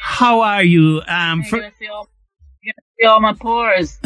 [0.00, 1.02] How are you?
[1.06, 2.08] Um, You're gonna see all,
[2.64, 3.98] gonna see all my pores.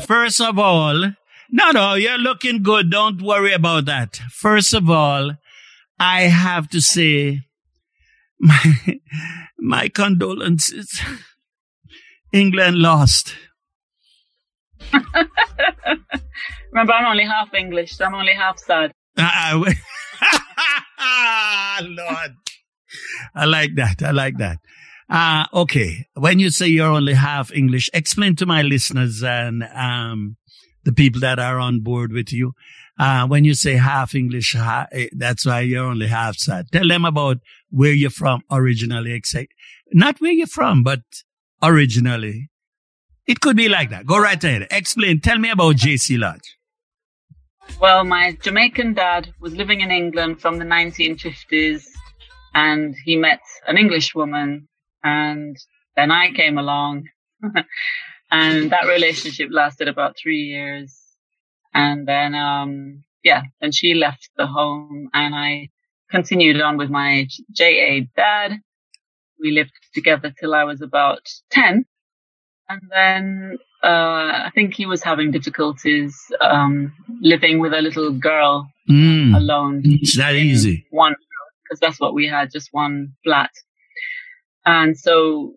[0.06, 1.12] First of all,
[1.50, 2.90] no, no, you're looking good.
[2.90, 4.16] Don't worry about that.
[4.30, 5.32] First of all,
[5.98, 7.42] I have to say
[8.40, 8.98] my,
[9.58, 11.00] my condolences.
[12.32, 13.34] England lost.
[14.92, 18.92] Remember, I'm only half English, so I'm only half sad.
[19.16, 19.64] Uh,
[21.82, 22.34] Lord.
[23.34, 24.02] I like that.
[24.02, 24.58] I like that.
[25.08, 26.06] Uh, okay.
[26.14, 30.36] When you say you're only half English, explain to my listeners and, um,
[30.86, 32.54] the people that are on board with you.
[32.98, 36.66] Uh, when you say half English, eh, that's why you're only half sad.
[36.72, 39.52] Tell them about where you're from originally, except
[39.92, 41.00] not where you're from, but
[41.62, 42.48] originally.
[43.26, 44.06] It could be like that.
[44.06, 44.68] Go right ahead.
[44.70, 45.20] Explain.
[45.20, 46.56] Tell me about JC Lodge.
[47.80, 51.84] Well, my Jamaican dad was living in England from the 1950s
[52.56, 54.66] and he met an English woman
[55.04, 55.56] and
[55.96, 57.04] then I came along
[58.30, 60.96] and that relationship lasted about three years.
[61.74, 65.68] And then, um, yeah, then she left the home and I
[66.10, 68.52] continued on with my JA dad.
[69.38, 71.84] We lived together till I was about 10.
[72.70, 78.68] And then, uh, I think he was having difficulties, um, living with a little girl
[78.88, 79.82] Mm, alone.
[79.84, 80.86] it's not easy.
[80.90, 81.16] One,
[81.68, 83.50] because that's what we had, just one flat.
[84.64, 85.54] And so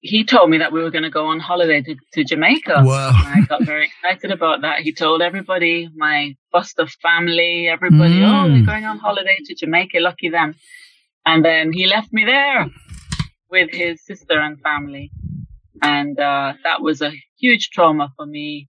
[0.00, 2.82] he told me that we were going to go on holiday to, to Jamaica.
[2.84, 3.08] Wow.
[3.08, 4.80] And I got very excited about that.
[4.80, 8.52] He told everybody, my foster family, everybody, oh, Mm.
[8.60, 9.98] we're going on holiday to Jamaica.
[10.00, 10.54] Lucky them.
[11.24, 12.66] And then he left me there
[13.50, 15.10] with his sister and family.
[15.82, 18.68] And, uh, that was a huge trauma for me,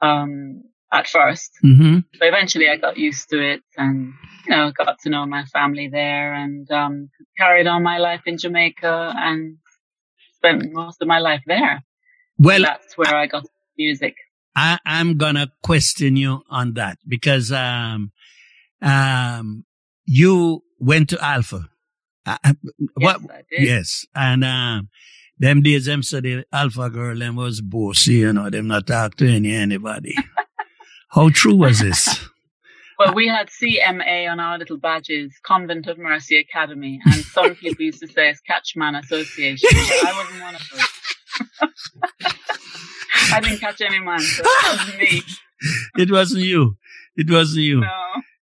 [0.00, 1.50] um, at first.
[1.62, 4.12] hmm But eventually I got used to it and,
[4.46, 8.38] you know, got to know my family there and, um, carried on my life in
[8.38, 9.58] Jamaica and
[10.36, 11.82] spent most of my life there.
[12.38, 13.46] Well, That's where I got
[13.78, 14.14] music.
[14.56, 18.12] I, I'm gonna question you on that because um,
[18.80, 19.64] um,
[20.06, 21.68] you went to Alpha.
[22.26, 22.52] Uh, uh,
[22.94, 23.20] what?
[23.50, 23.60] Yes.
[23.60, 24.88] Yes, and um,
[25.38, 29.16] them days them said the Alpha girl them was bossy, you know, them not talk
[29.16, 30.14] to any anybody.
[31.10, 32.28] How true was this?
[32.98, 37.84] Well, we had CMA on our little badges, Convent of Mercy Academy, and some people
[37.84, 39.68] used to say it's Catchman Association.
[39.72, 42.32] I wasn't one of those.
[43.32, 45.22] I didn't catch any man, so it wasn't me.
[45.96, 46.76] It wasn't you.
[47.16, 47.80] It wasn't you.
[47.80, 47.88] No.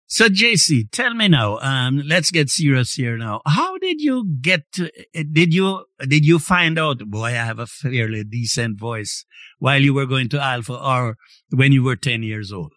[0.07, 1.59] So JC, tell me now.
[1.59, 3.41] Um, let's get serious here now.
[3.45, 4.91] How did you get to?
[5.13, 6.99] Did you did you find out?
[7.09, 9.23] Boy, I have a fairly decent voice
[9.59, 11.17] while you were going to Alpha, or
[11.51, 12.73] when you were ten years old.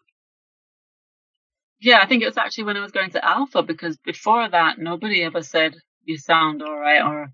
[1.84, 4.78] Yeah, I think it was actually when I was going to Alpha because before that,
[4.78, 5.74] nobody ever said
[6.04, 7.28] you sound all right or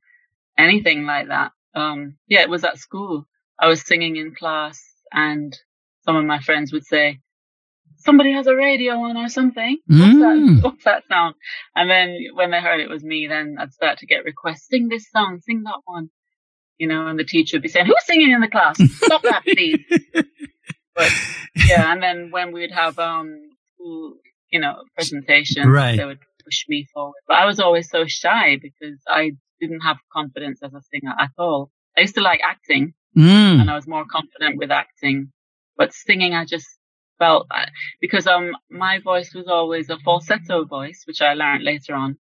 [0.59, 1.53] anything like that.
[1.75, 3.27] Um, yeah, it was at school.
[3.59, 4.81] I was singing in class
[5.12, 5.56] and
[6.05, 7.21] some of my friends would say,
[7.99, 9.78] somebody has a radio on or something.
[9.87, 10.21] What's Mm.
[10.21, 10.61] that?
[10.65, 11.34] What's that sound?
[11.77, 14.88] And then when they heard it was me, then I'd start to get requests, sing
[14.88, 16.11] this song, sing that one.
[16.78, 18.78] You know, and the teacher would be saying, who's singing in the class?
[19.05, 19.84] Stop that, please.
[20.97, 21.11] But
[21.69, 23.28] yeah, and then when we'd have, um,
[23.75, 24.15] school,
[24.50, 25.69] you know, presentation.
[25.69, 25.97] Right.
[25.97, 27.21] they would push me forward.
[27.28, 31.31] But I was always so shy because I didn't have confidence as a singer at
[31.38, 31.71] all.
[31.97, 33.61] I used to like acting Mm.
[33.61, 35.33] and I was more confident with acting,
[35.77, 36.69] but singing, I just
[37.19, 37.66] felt I-
[38.00, 42.17] because, um, my voice was always a falsetto voice, which I learned later on.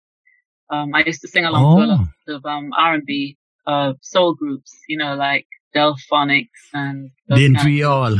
[0.68, 1.88] Um, I used to sing along to a Oh.
[1.96, 3.36] lot of, um, R&B,
[3.68, 8.16] uh, soul groups, you know, like Delfonics and Didn't we all?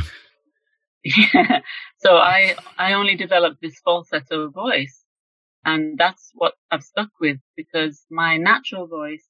[1.04, 1.60] Yeah.
[1.98, 5.04] So I, I only developed this falsetto voice
[5.64, 9.24] and that's what I've stuck with because my natural voice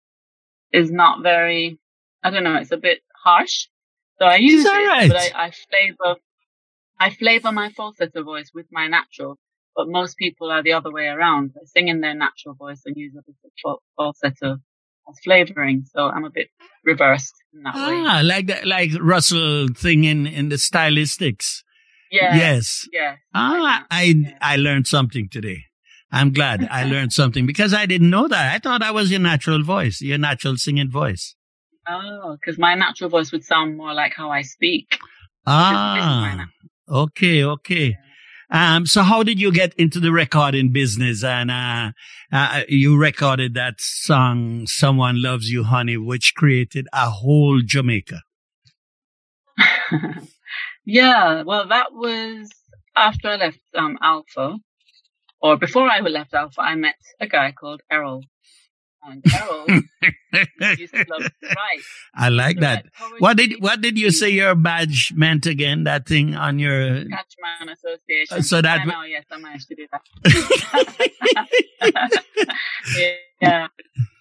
[0.73, 1.79] is not very,
[2.23, 3.67] I don't know, it's a bit harsh.
[4.19, 5.09] So I use it, right.
[5.09, 6.21] but I, I flavor,
[6.99, 9.39] I flavor my falsetto voice with my natural,
[9.75, 11.53] but most people are the other way around.
[11.55, 14.59] They sing in their natural voice and use a bit of fal- falsetto
[15.09, 15.85] as flavoring.
[15.93, 16.49] So I'm a bit
[16.85, 17.81] reversed in that way.
[18.07, 21.63] Ah, like that, like Russell thing in in the stylistics.
[22.11, 22.37] Yeah.
[22.37, 22.89] Yes.
[22.93, 23.17] Yeah.
[23.35, 24.39] Ah, I Yeah.
[24.41, 25.65] I learned something today.
[26.13, 28.55] I'm glad I learned something because I didn't know that.
[28.55, 31.35] I thought that was your natural voice, your natural singing voice.
[31.89, 34.91] Oh, because my natural voice would sound more like how I speak.
[34.91, 36.47] This- this is my Ah,
[36.89, 37.97] okay, okay.
[38.53, 41.23] Um, so how did you get into the recording business?
[41.23, 41.93] And uh,
[42.33, 48.23] uh, you recorded that song, "Someone Loves You, Honey," which created a whole Jamaica.
[50.91, 52.51] yeah, well, that was
[52.97, 54.57] after I left um, Alpha,
[55.41, 58.23] or before I left Alpha, I met a guy called Errol,
[59.03, 59.67] And Errol
[60.79, 61.83] used to love to write.
[62.15, 62.87] I like that.
[63.19, 65.85] What did what did you say your badge meant again?
[65.85, 68.39] That thing on your Catchman Association.
[68.39, 70.03] Uh, so that I know, yes, I managed to do that.
[73.41, 73.69] yeah.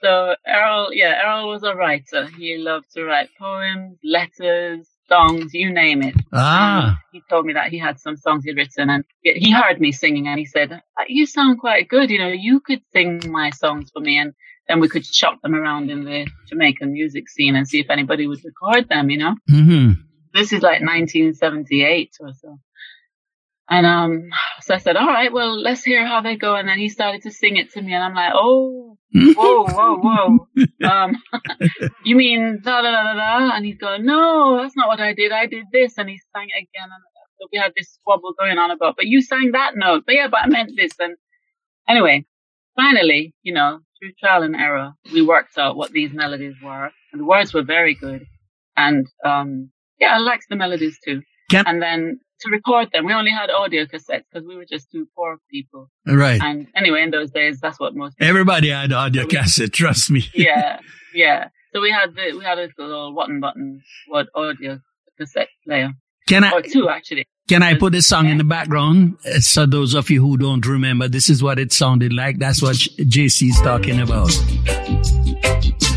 [0.02, 2.28] So Errol, yeah, Errol was a writer.
[2.38, 6.16] He loved to write poems, letters, songs, you name it.
[6.34, 9.92] ah he told me that he had some songs he'd written and he heard me
[9.92, 12.10] singing and he said, "Uh, you sound quite good.
[12.12, 14.34] You know, you could sing my songs for me and
[14.68, 18.28] then we could shop them around in the Jamaican music scene and see if anybody
[18.28, 19.36] would record them, you know?
[19.50, 19.94] hmm
[20.34, 22.60] This is like 1978 or so.
[23.70, 24.30] And, um,
[24.62, 26.56] so I said, all right, well, let's hear how they go.
[26.56, 29.98] And then he started to sing it to me and I'm like, oh, whoa, whoa,
[29.98, 30.48] whoa.
[30.90, 31.16] Um,
[32.06, 33.56] you mean da da da da da?
[33.56, 35.32] And he's going, no, that's not what I did.
[35.32, 35.98] I did this.
[35.98, 36.90] And he sang it again.
[36.90, 37.04] And
[37.40, 40.04] so we had this squabble going on about, but you sang that note.
[40.06, 40.94] But yeah, but I meant this.
[41.00, 41.16] And
[41.88, 42.26] anyway,
[42.76, 46.90] finally, you know, through trial and error, we worked out what these melodies were.
[47.12, 48.26] And the words were very good.
[48.78, 51.22] And, um, yeah, I liked the melodies too.
[51.52, 54.92] Can- and then to record them, we only had audio cassettes because we were just
[54.92, 55.90] two poor people.
[56.08, 56.42] right.
[56.42, 59.74] And anyway, in those days, that's what most people Everybody had audio cassette.
[59.74, 60.24] Trust me.
[60.34, 60.80] yeah,
[61.14, 61.50] yeah.
[61.74, 64.80] So we had the we had a little button button what audio
[65.20, 65.92] cassette player,
[66.28, 67.28] Can I or two actually.
[67.48, 69.18] can I put a song in the background?
[69.26, 72.40] Uh, So those of you who don't remember, this is what it sounded like.
[72.40, 74.30] That's what JC's talking about.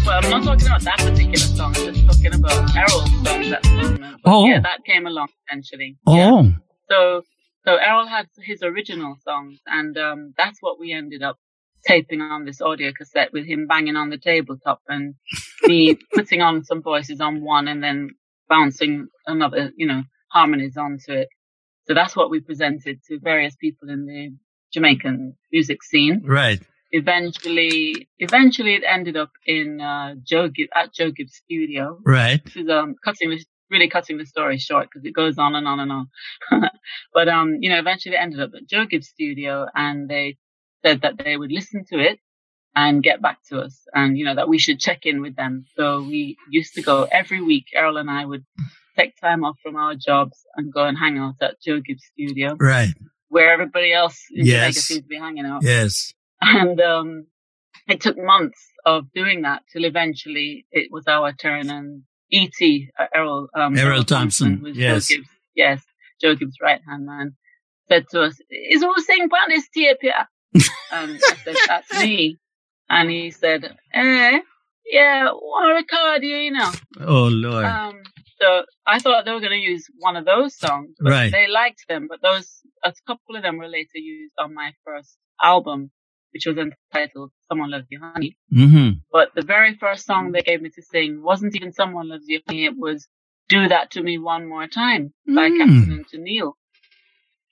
[0.04, 1.75] Well, I'm not talking about that particular song.
[1.76, 3.52] I'm just talking about Errol's song.
[3.52, 4.16] At the moment.
[4.25, 4.46] But Oh.
[4.46, 5.96] yeah, that came along eventually.
[6.06, 6.31] Yeah.
[6.32, 6.52] Oh,
[6.90, 7.22] So
[7.64, 11.38] so Errol had his original songs, and um, that's what we ended up
[11.87, 15.14] taping on this audio cassette with him banging on the tabletop and
[15.64, 18.10] me putting on some voices on one and then
[18.49, 21.28] bouncing another, you know, harmonies onto it.
[21.87, 24.31] So that's what we presented to various people in the
[24.72, 26.22] Jamaican music scene.
[26.25, 26.60] right.
[26.93, 32.44] Eventually, eventually it ended up in uh, Joe Gibb, at Joe Gibbs' studio, Right.
[32.44, 35.67] this is um cutting the really cutting the story short because it goes on and
[35.67, 36.06] on and on.
[37.15, 40.37] but um, you know, eventually it ended up at Joe Gibbs' studio and they
[40.85, 42.19] said that they would listen to it
[42.75, 45.65] and get back to us and you know that we should check in with them.
[45.77, 47.67] So we used to go every week.
[47.75, 48.45] Errol and I would
[48.99, 52.56] take time off from our jobs and go and hang out at Joe Gibbs' studio
[52.61, 52.93] Right.
[53.29, 54.77] where everybody else in Jamaica Yes.
[54.85, 55.62] seems to be hanging out.
[55.65, 56.12] Yes.
[56.44, 57.27] And um,
[57.89, 61.71] it took months of doing that till eventually it was our turn.
[61.71, 62.91] And E.T.
[62.99, 65.09] Uh, Errol, um, Errol Thompson, was yes.
[65.09, 65.83] Joe Gibbs, yes,
[66.21, 67.37] Joe Gibbs' right hand man,
[67.89, 70.27] said to us, "Is all this tape here?"
[70.93, 72.39] and I said, "That's me."
[72.91, 74.41] And he said, "Eh,
[74.87, 77.65] yeah, to record you, know." Oh Lord.
[77.65, 78.03] Um,
[78.41, 81.31] so I thought they were going to use one of those songs, but Right.
[81.33, 82.09] they liked them.
[82.09, 82.50] But those,
[82.83, 85.91] a couple of them were later used on my first album,
[86.32, 88.99] which was entitled "Someone Loves You, Honey." mm-hmm.
[89.11, 92.40] But the very first song they gave me to sing wasn't even "Someone Loves You,
[92.46, 93.06] Honey." It was
[93.49, 95.58] "Do That to Me One More Time" by Mm.
[95.58, 96.55] Captain and Tennille,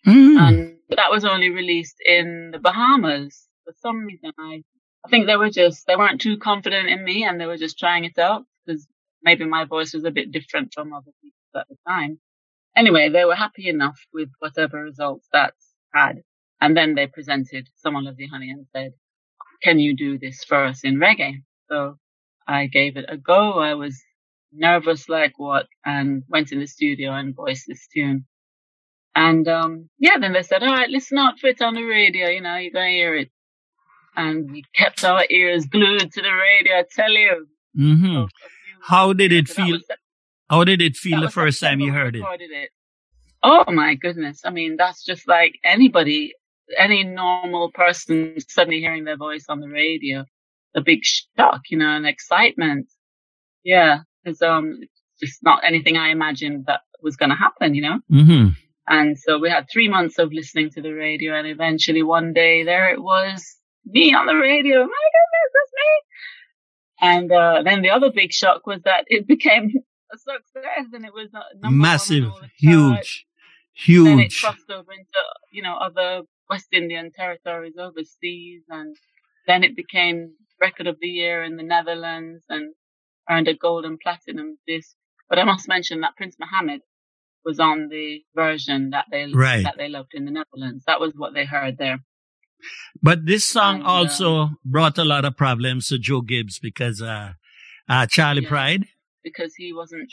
[0.06, 0.38] Mm.
[0.40, 3.46] and that was only released in the Bahamas.
[3.64, 4.62] For some reason, I,
[5.04, 7.78] I think they were just they weren't too confident in me, and they were just
[7.78, 8.86] trying it out because
[9.22, 12.18] maybe my voice was a bit different from other people at the time.
[12.76, 15.54] Anyway, they were happy enough with whatever results that
[15.92, 16.22] had,
[16.60, 18.92] and then they presented "Someone Loves You, Honey" and said,
[19.62, 21.98] "Can you do this for us in reggae?" So
[22.46, 23.58] I gave it a go.
[23.60, 24.02] I was
[24.52, 28.26] nervous like what, and went in the studio and voiced this tune.
[29.14, 32.28] And um, yeah, then they said, "All right, listen out for it on the radio.
[32.28, 33.30] You know, you're gonna hear it."
[34.16, 36.78] And we kept our ears glued to the radio.
[36.78, 37.46] I tell you.
[37.74, 38.28] hmm So
[38.82, 39.76] How did it feel?
[39.76, 39.84] was
[40.48, 42.22] How did it feel the first time you heard it?
[42.22, 42.70] it.
[43.42, 44.42] Oh my goodness!
[44.44, 46.34] I mean, that's just like anybody,
[46.76, 50.24] any normal person suddenly hearing their voice on the radio.
[50.74, 52.86] A big shock, you know, and excitement.
[53.64, 57.82] Yeah, because um, it's just not anything I imagined that was going to happen, you
[57.82, 57.98] know.
[58.10, 58.48] Mm-hmm.
[58.86, 62.64] And so we had three months of listening to the radio, and eventually one day
[62.64, 64.78] there it was, me on the radio.
[64.78, 66.00] My goodness, that's me!
[67.02, 69.72] And uh, then the other big shock was that it became
[70.12, 71.28] a success, and it was
[71.62, 72.24] Massive,
[72.62, 73.24] charts.
[73.74, 75.08] huge, Then it crossed over into
[75.52, 78.96] you know other West Indian territories overseas, and
[79.46, 82.74] then it became record of the year in the Netherlands and
[83.30, 84.94] earned a gold and platinum disc.
[85.28, 86.80] But I must mention that Prince Mohammed
[87.44, 89.62] was on the version that they Right.
[89.64, 90.84] that they loved in the Netherlands.
[90.86, 92.00] That was what they heard there.
[93.02, 97.32] But this song And, also brought a lot of problems to Joe Gibbs because uh,
[97.88, 98.48] uh, Charley Yeah.
[98.48, 98.84] Pride.
[99.22, 100.10] because he wasn't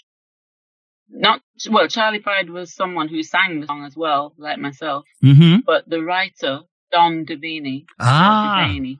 [1.09, 1.87] not well.
[1.87, 5.05] Charley Pride was someone who sang the song as well, like myself.
[5.23, 5.61] Mm-hmm.
[5.65, 6.61] But the writer
[6.91, 8.99] Don Davini, Ah, Devaney,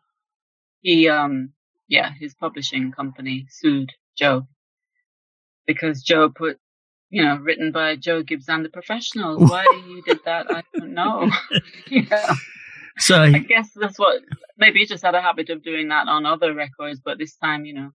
[0.81, 1.53] he um
[1.87, 4.47] yeah, his publishing company sued Joe
[5.65, 6.57] because Joe put,
[7.09, 9.39] you know, written by Joe Gibbs and the Professionals.
[9.49, 11.29] Why you did that, I don't know.
[11.89, 12.33] yeah.
[12.99, 14.21] So I guess that's what
[14.57, 17.65] maybe he just had a habit of doing that on other records, but this time,
[17.65, 17.91] you know,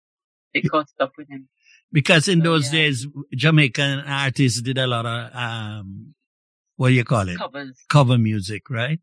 [0.54, 1.48] it caught up with him.
[1.92, 2.82] Because in So, those yeah.
[2.82, 6.14] days, Jamaican artists did a lot of um,
[6.76, 7.38] what do you call it?
[7.38, 7.78] Covers.
[7.90, 9.00] Cover music, right?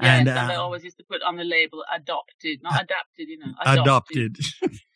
[0.00, 3.54] And and, they always used to put on the label adopted, not adapted, you know.
[3.64, 4.36] adopted.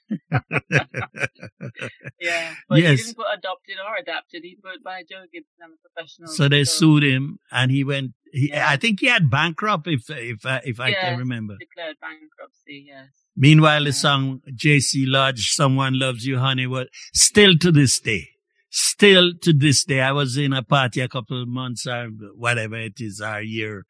[2.20, 2.54] Yeah.
[2.68, 2.98] But Yes.
[3.00, 4.42] he didn't put adopted or adapted.
[4.44, 6.36] He put by Joe Gibson and the professionals.
[6.36, 8.12] so they sued him, and he went.
[8.32, 8.68] He, Yeah.
[8.68, 11.56] I think he had bankrupt, if if uh, if I can remember.
[11.58, 13.08] Declared bankruptcy, yes.
[13.36, 14.04] Meanwhile, the Yeah.
[14.06, 15.06] song J.C.
[15.06, 18.28] Lodge, "Someone Loves You, Honey," was still to this day.
[18.70, 22.76] Still to this day, I was in a party a couple of months or whatever
[22.76, 23.86] it is, our year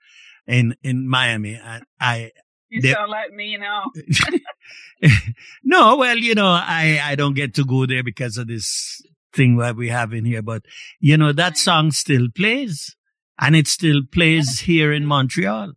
[0.47, 2.31] in in Miami, and I
[2.71, 3.85] You They- sound like me now.
[5.65, 9.01] no, well, you know, I, I don't get to go there because of this
[9.33, 10.63] thing that we have in here, but
[11.01, 12.95] you know, that song still plays
[13.41, 15.73] and it still plays here in Montreal.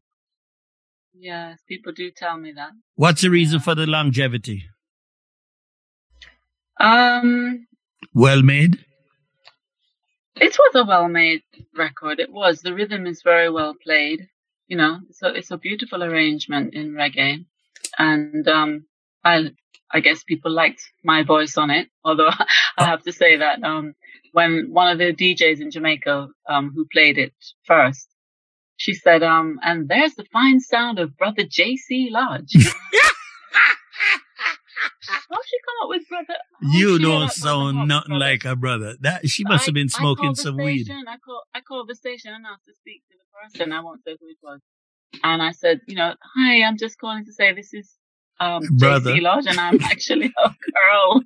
[1.13, 2.71] Yes, people do tell me that.
[2.95, 3.63] What's the reason Yeah.
[3.63, 4.63] for the longevity?
[6.79, 7.67] Um,
[8.13, 8.83] Well made.
[10.35, 11.43] it was a well-made
[11.77, 12.19] record.
[12.19, 12.61] It was.
[12.61, 14.27] The rhythm is very well played.
[14.71, 17.43] You know, so it's a beautiful arrangement in reggae,
[17.99, 18.85] and um,
[19.21, 19.51] I
[19.91, 21.89] I guess people liked my voice on it.
[22.05, 22.31] Although
[22.77, 23.95] I have to say that um,
[24.31, 27.33] when one of the DJs in Jamaica um, who played it
[27.65, 28.07] first,
[28.77, 32.07] she said, um, and there's the fine sound of brother J.C.
[32.09, 32.55] Lodge.
[35.07, 36.39] How'd she come up with brother?
[36.61, 38.25] how'd you don't sound nothing brother?
[38.25, 38.95] like a brother.
[39.01, 40.87] That she must have been I smoking some weed.
[40.89, 43.71] I called, I called the station and asked to speak to the person.
[43.71, 44.59] I won't say who it was.
[45.23, 47.91] And I said, you know, hi, I'm just calling to say this is
[48.39, 49.11] um, Brother.
[49.11, 51.21] JC Lodge and I'm actually a girl.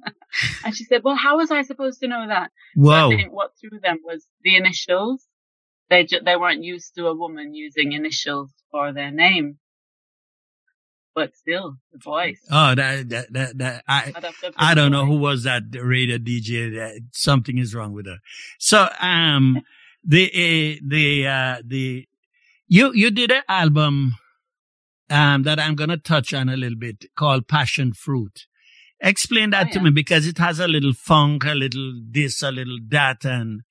[0.63, 2.51] and she said, well, how was I supposed to know that?
[2.75, 3.11] So Wow.
[3.11, 5.25] I think what threw them was the initials.
[5.89, 9.59] They ju- they weren't used to a woman using initials for their name.
[11.15, 12.39] But still, the voice.
[12.51, 15.43] Oh, that, that, that, that I, I'd have to put I don't know who was
[15.43, 16.75] that radio DJ.
[16.75, 18.17] That something is wrong with her.
[18.59, 19.61] So, um,
[20.03, 22.05] the uh, the uh, the
[22.67, 24.15] you you did an album
[25.09, 28.45] um that I'm gonna touch on a little bit called Passion Fruit.
[28.99, 32.51] Explain that Oh, to me because it has a little funk, a little this, a
[32.51, 33.61] little that, and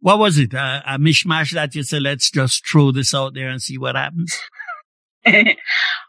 [0.00, 0.52] what was it?
[0.54, 3.94] A, a mishmash that you said, let's just throw this out there and see what
[3.96, 4.36] happens.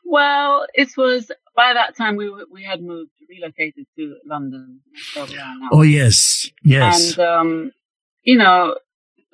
[0.06, 4.82] well, it was by that time we were- we had moved, relocated to London.
[4.94, 5.70] That's where we are now.
[5.72, 7.18] Oh yes, yes.
[7.18, 7.72] And um,
[8.24, 8.78] you know,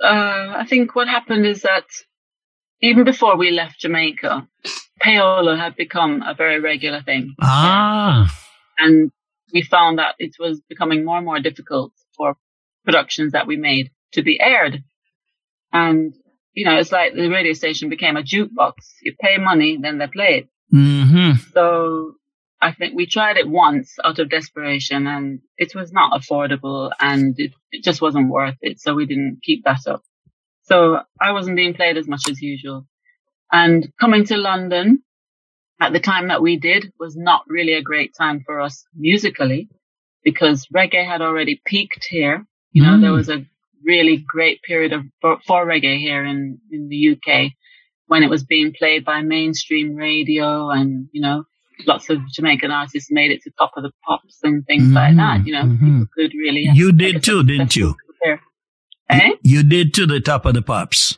[0.04, 1.86] uh, I think what happened is that
[2.82, 4.48] even before we left Jamaica,
[5.04, 8.34] payola had become a very regular thing, ah,
[8.78, 9.12] and
[9.54, 12.36] we found that it was becoming more and more difficult for
[12.86, 14.84] productions that we made to be aired.
[15.74, 16.14] And
[16.58, 18.74] you know, it's like the radio station became a jukebox.
[19.04, 20.46] You pay money, then they play it.
[20.72, 22.16] hmm So
[22.60, 27.36] I think we tried it once out of desperation and it was not affordable and
[27.38, 28.80] it, it just wasn't worth it.
[28.80, 30.02] So we didn't keep that up.
[30.64, 32.88] So I wasn't being played as much as usual.
[33.52, 35.04] And coming to London
[35.80, 39.70] at the time that we did was not really a great time for us musically
[40.24, 42.48] because reggae had already peaked here.
[42.72, 43.18] You know, there Mm.
[43.22, 43.46] was a
[43.84, 47.52] really great period of for, for reggae here in, in the UK
[48.08, 51.44] when it was being played by mainstream radio and, you know,
[51.86, 55.46] lots of Jamaican artists made it to top of the pops and things like that.
[55.46, 56.70] You know, Mhm, people could really.
[56.74, 57.96] You did too, didn't you?
[58.24, 58.40] career.
[59.10, 59.32] Eh?
[59.44, 61.18] You did to the top of the pops.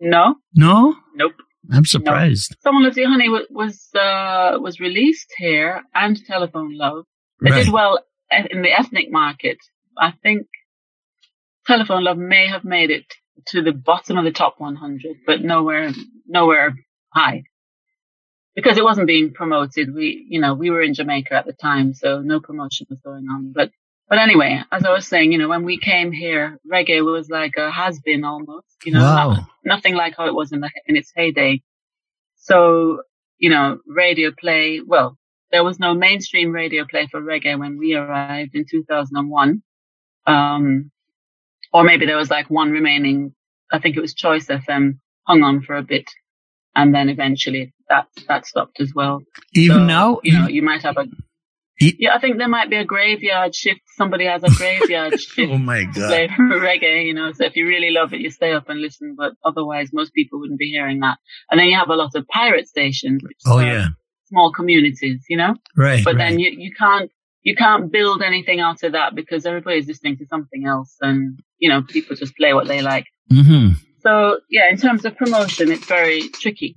[0.00, 1.34] No, No, nope.
[1.72, 2.56] I'm surprised.
[2.62, 7.04] Someone You Honey wa- was, uh, was released here and Telephone Love.
[7.42, 7.64] They Right.
[7.64, 8.00] did well
[8.50, 9.58] in the ethnic market.
[9.98, 10.46] I think
[11.70, 13.04] Telephone Love may have made it
[13.46, 15.92] to the bottom of the top 100, but nowhere,
[16.26, 16.74] nowhere
[17.14, 17.44] high.
[18.56, 19.94] Because it wasn't being promoted.
[19.94, 23.28] We, you know, we were in Jamaica at the time, so no promotion was going
[23.28, 23.52] on.
[23.52, 23.70] But,
[24.08, 27.52] but anyway, as I was saying, you know, when we came here, reggae was like
[27.56, 29.30] a has been almost, you know, Wow.
[29.34, 31.62] not- nothing like how it was in the, in its heyday.
[32.34, 33.02] So,
[33.38, 35.16] you know, radio play, well,
[35.52, 39.62] there was no mainstream radio play for reggae when we arrived in 2001.
[40.26, 40.90] Um,
[41.72, 43.34] or maybe there was like one remaining.
[43.72, 46.06] I think it was Choice FM hung on for a bit.
[46.74, 49.20] And then eventually that, that stopped as well.
[49.54, 51.06] Even So, now, you know, you might have a,
[51.82, 53.80] E- yeah, I think there might be a graveyard shift.
[53.96, 57.32] Somebody has a graveyard shift oh my god, play reggae, you know.
[57.32, 59.14] So if you really love it, you stay up and listen.
[59.16, 61.16] But otherwise, most people wouldn't be hearing that.
[61.50, 63.22] And then you have a lot of pirate stations.
[63.22, 63.86] Which oh yeah,
[64.30, 65.54] small communities, you know?
[65.76, 66.04] Right.
[66.04, 66.30] But right.
[66.30, 67.10] then you, you can't,
[67.42, 71.68] you can't build anything out of that because everybody's listening to something else and, you
[71.68, 73.06] know, people just play what they like.
[73.30, 73.68] hmm
[74.02, 76.76] So yeah, in terms of promotion, it's very tricky.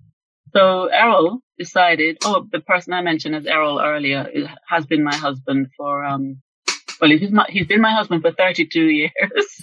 [0.56, 4.28] So Errol decided, oh, the person I mentioned as Errol earlier
[4.70, 6.42] has been my husband for, um,
[7.02, 9.12] well, he's, my, he's been my husband for 32 years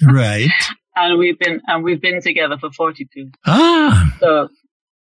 [0.02, 0.48] Right.
[0.96, 3.30] and we've been, and we've been together for 42.
[3.46, 4.48] Ah, So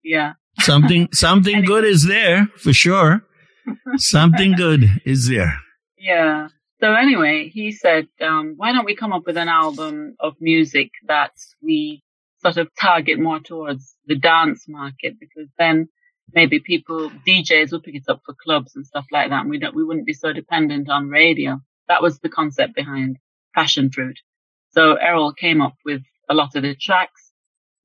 [0.05, 0.35] yeah.
[0.61, 3.25] something, something good is there for sure.
[3.97, 5.57] Something good is there.
[5.97, 6.49] Yeah.
[6.83, 10.91] So anyway, he said, um, why don't we come up with an album of music
[11.07, 11.31] that
[11.63, 12.03] we
[12.41, 15.89] sort of target more towards the dance market because then
[16.35, 19.43] maybe people, DJs will pick it up for clubs and stuff like that.
[19.43, 21.61] And we don't, we wouldn't be so dependent on radio.
[21.87, 23.19] That was the concept behind
[23.55, 24.19] Passion Fruit.
[24.73, 27.31] So Errol came up with a lot of the tracks.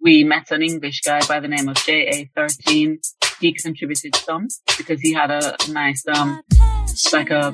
[0.02, 2.98] We met an English guy by the name of JA13.
[3.40, 6.42] He contributed some because he had a nice, um,
[7.14, 7.50] like a,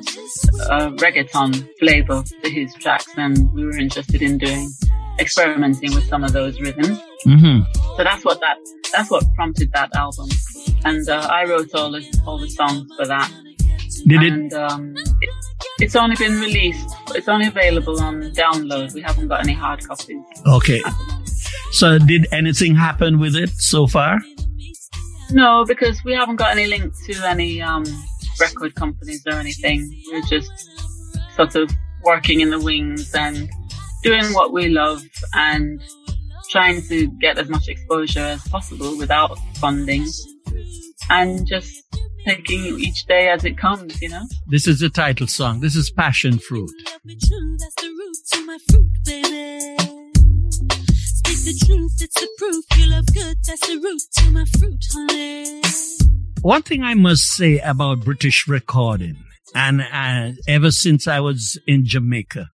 [0.70, 4.70] a reggaeton flavor to his tracks and we were interested in doing
[5.20, 7.00] experimenting with some of those rhythms.
[7.24, 7.60] hmm
[7.98, 8.58] So that's what that
[8.92, 10.30] that's what prompted that album.
[10.86, 13.32] And uh, I wrote all the all the songs for that.
[14.08, 14.54] Did it?
[14.54, 15.30] um, it,
[15.80, 16.90] it's only been released.
[17.16, 18.94] It's only available on download.
[18.94, 20.22] We haven't got any hard copies.
[20.46, 20.82] Okay.
[21.72, 24.20] So did anything happen with it so far?
[25.32, 27.84] No, because we haven't got any link to any um,
[28.40, 29.90] record companies or anything.
[30.12, 30.52] We're just
[31.36, 31.72] sort of
[32.04, 33.50] working in the wings and
[34.04, 35.82] doing what we love and
[36.50, 40.06] trying to get as much exposure as possible without funding
[41.10, 41.84] and just
[42.26, 44.24] taking each day as it comes, you know?
[44.48, 45.60] This is the title song.
[45.62, 46.72] This is Passion Fruit.
[46.86, 49.78] Love me true, that's the root to my fruit, baby.
[50.52, 52.66] Speak the truth, it's the proof.
[52.78, 56.13] You love good, that's the root to my fruit, honey.
[56.44, 59.16] One thing I must say about British recording,
[59.56, 62.50] and uh, ever since I was in Jamaica,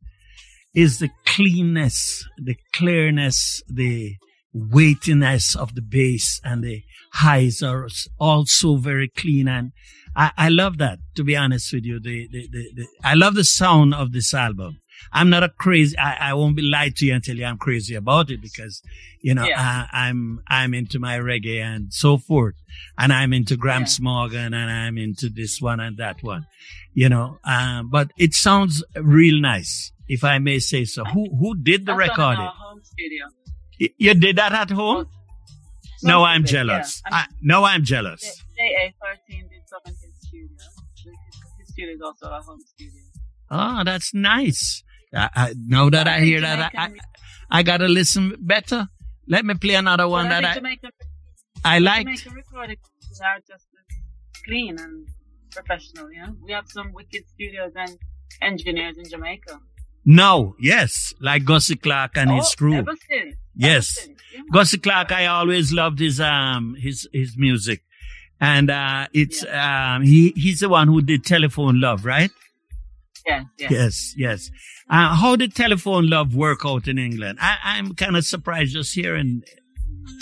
[0.74, 4.16] is the cleanness, the clearness, the
[4.52, 7.86] weightiness of the bass and the highs are
[8.18, 9.46] also very clean.
[9.46, 9.70] And
[10.16, 12.00] I, I love that, to be honest with you.
[12.00, 14.80] The, the, the, the, I love the sound of this album.
[15.12, 17.58] I'm not a crazy, I, I won't be lied to you and tell you I'm
[17.58, 18.82] crazy about it because,
[19.20, 19.60] you know, Yeah.
[19.60, 22.54] uh, I'm, I'm into my reggae and so forth.
[22.98, 24.04] And I'm into Gramps Yeah.
[24.04, 26.46] Morgan and I'm into this one and that one,
[26.94, 31.04] you know, um, but it sounds real nice, if I may say so.
[31.04, 32.44] Who, who did the That's recording?
[32.46, 33.24] home studio.
[33.80, 35.06] Y- You did that at home?
[36.02, 37.02] No, I'm it, jealous.
[37.10, 37.16] yeah.
[37.16, 38.22] I, no, I'm jealous.
[38.22, 40.48] JA13 did some in his studio.
[41.58, 43.02] His studio is also our home studio.
[43.50, 44.82] Oh, that's nice.
[45.14, 46.90] I, I, now that I hear that, I, I,
[47.50, 48.88] I gotta listen better.
[49.28, 50.90] Let me play another one that I, Jamaican,
[51.64, 52.06] I liked.
[52.06, 52.78] Jamaican recordings
[53.24, 53.96] are just as
[54.44, 55.08] clean and
[55.50, 56.36] professional, you know?
[56.42, 57.98] We have some wicked studios and
[58.42, 59.58] engineers in Jamaica.
[60.04, 62.74] No, yes, like Gussie Clarke and his oh, crew.
[62.74, 63.34] Everton.
[63.56, 63.98] Yes.
[63.98, 64.40] Everton, yeah.
[64.52, 67.82] Gussie Clarke, I always loved his um his his music,
[68.40, 72.30] and uh it's um he he's the one who did Telephone Love, right?
[73.26, 73.44] Yeah.
[73.58, 74.50] Yes, yes.
[74.88, 77.38] Uh, how did Telephone Love work out in England?
[77.40, 79.42] I, I'm kind of surprised just hearing,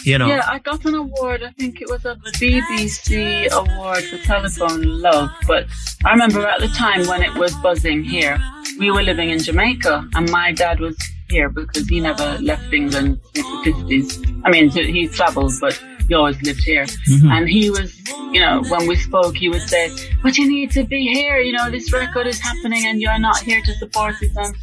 [0.05, 0.27] you know.
[0.27, 1.43] Yeah, I got an award.
[1.43, 5.31] I think it was a BBC award for Telephone Love.
[5.47, 5.67] But
[6.05, 8.41] I remember at the time when it was buzzing here,
[8.79, 10.97] we were living in Jamaica, and my dad was
[11.29, 14.23] here because he never left England since the fifties.
[14.45, 16.85] I mean, he travelled, but he always lived here.
[16.85, 17.31] Mhm.
[17.35, 17.91] And he was,
[18.33, 19.91] you know, when we spoke, he would say,
[20.23, 21.39] "But you need to be here.
[21.39, 24.55] You know, this record is happening, and you're not here to support it." And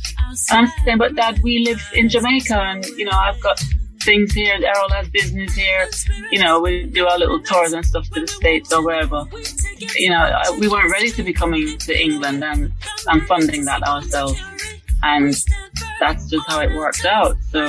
[0.51, 3.59] I'm saying, but Dad, we live in Jamaica, and you know, I've got
[4.01, 4.55] things here.
[4.55, 5.87] Errol has business here.
[6.31, 9.23] You know, we do our little tours and stuff to the states or wherever.
[9.97, 10.23] You know,
[10.59, 12.71] we weren't ready to be coming to England and
[13.07, 14.39] and funding that ourselves,
[15.03, 15.35] and
[15.99, 17.35] that's just how it worked out.
[17.51, 17.61] So,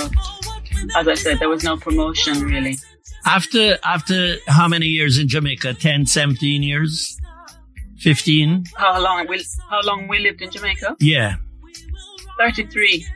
[0.96, 2.78] as I said, there was no promotion really.
[3.24, 5.74] After after how many years in Jamaica?
[5.74, 7.18] 10, 17 years?
[7.98, 8.64] 15?
[8.76, 10.96] How long we how long we lived in Jamaica?
[11.00, 11.36] Yeah.
[12.38, 13.06] Thirty three.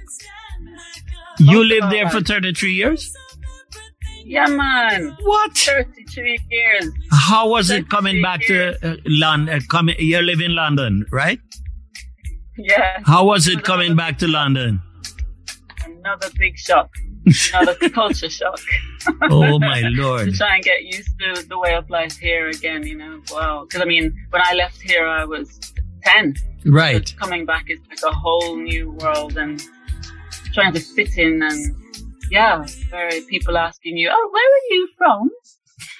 [1.38, 3.12] You Most lived there for 33 years?
[4.24, 5.16] Yeah, man.
[5.22, 5.56] What?
[5.56, 6.92] Thirty three years.
[7.10, 9.56] How was it coming back to uh, London?
[9.56, 11.40] Uh, coming, you live in London, right?
[12.56, 12.98] Yeah.
[13.04, 14.80] How was it coming back to London?
[15.84, 16.90] Another big shock.
[17.52, 18.60] Another culture shock.
[19.22, 20.26] Oh my lord!
[20.26, 23.22] to try and get used to the way of life here again, you know.
[23.30, 23.64] Wow.
[23.64, 25.58] Because I mean, when I left here, I was
[26.04, 26.34] 10.
[26.64, 26.94] Right.
[26.94, 29.62] But coming back is like a whole new world and
[30.52, 31.76] trying to fit in and
[32.30, 35.30] yeah, very people asking you, oh, where are you from?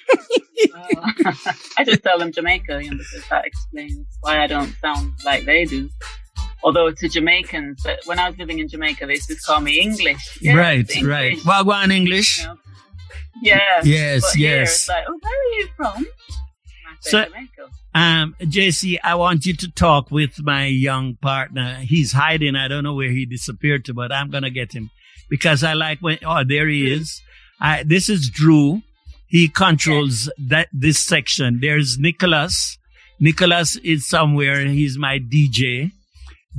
[1.77, 5.45] I just tell them Jamaica, you know, because that explains why I don't sound like
[5.45, 5.89] they do.
[6.63, 9.79] Although to Jamaicans, but when I was living in Jamaica, they used to call me
[9.79, 10.39] English.
[10.41, 11.45] Yes, right, English.
[11.45, 11.45] right.
[11.45, 12.41] Well, English.
[12.41, 12.57] You know?
[13.41, 13.81] Yeah.
[13.83, 14.87] Yes, but yes.
[14.89, 15.95] Like, oh, where are you from?
[15.97, 16.07] And
[16.89, 17.09] I say
[17.55, 21.75] So- Um, JC, I want you to talk with my young partner.
[21.81, 22.55] He's hiding.
[22.55, 24.89] I don't know where he disappeared to, but I'm gonna get him
[25.29, 26.19] because I like when.
[26.23, 27.21] Oh, there he is.
[27.59, 28.81] I, this is Dru.
[29.27, 31.59] He controls that this section.
[31.59, 32.77] There's Nicholas.
[33.19, 34.63] Nicholas is somewhere.
[34.67, 35.91] He's my DJ.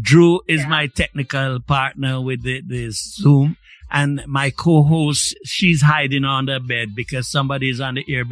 [0.00, 0.68] Dru is Yeah.
[0.68, 3.56] my technical partner with the, the Zoom.
[3.90, 8.24] And my co-host, she's hiding under the bed because somebody is on the air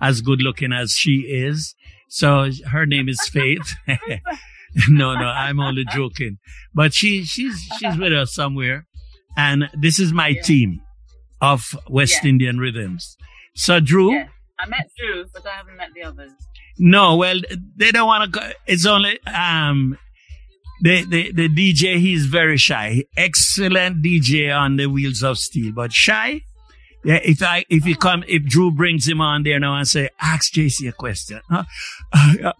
[0.00, 1.74] as good looking as she is.
[2.08, 3.74] So her name is Faith.
[4.88, 6.38] no, no, I'm only joking.
[6.74, 8.86] But she, she's, she's with us somewhere.
[9.36, 10.42] And this is my Yeah.
[10.42, 10.80] team
[11.40, 12.30] of West Yeah.
[12.30, 13.16] Indian rhythms.
[13.54, 14.28] So Dru, Yeah.
[14.58, 16.32] I met Dru, but I haven't met the others.
[16.78, 17.40] no, well,
[17.76, 18.50] they don't want to go.
[18.66, 19.96] It's only, um,
[20.82, 23.04] the, the, the DJ, he's very shy.
[23.16, 26.42] Excellent DJ on the wheels of steel, but shy.
[27.04, 30.08] Yeah, if I, if he come, if Dru brings him on there now and say,
[30.20, 31.40] ask JC a question.
[31.48, 31.64] Huh?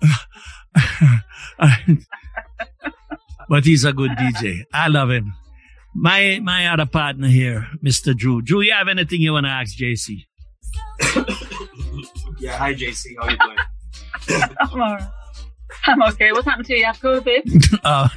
[3.48, 4.62] but he's a good DJ.
[4.72, 5.32] I love him.
[5.94, 8.16] My, my other partner here, Mr.
[8.16, 8.40] Dru.
[8.40, 10.26] Dru, you have anything you want to ask JC?
[12.38, 15.06] Yeah, hi JC, how you doing?
[15.86, 16.12] I'm all right.
[16.12, 16.32] I'm okay.
[16.32, 16.78] What's happened to you?
[16.80, 17.78] You have COVID?
[17.84, 18.08] Uh,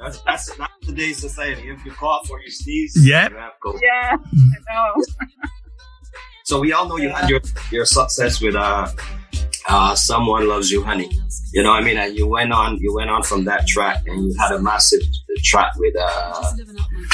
[0.00, 1.68] that's, that's that's today's society.
[1.68, 3.30] If you cough or you sneeze, Yep.
[3.32, 3.80] you have COVID.
[3.82, 5.02] Yeah, I know.
[6.44, 8.88] So we all know you had your your success with uh
[9.68, 11.10] uh someone loves you, honey.
[11.52, 11.98] You know what I mean?
[11.98, 15.00] And you went on you went on from that track and you had a massive
[15.44, 16.52] track with uh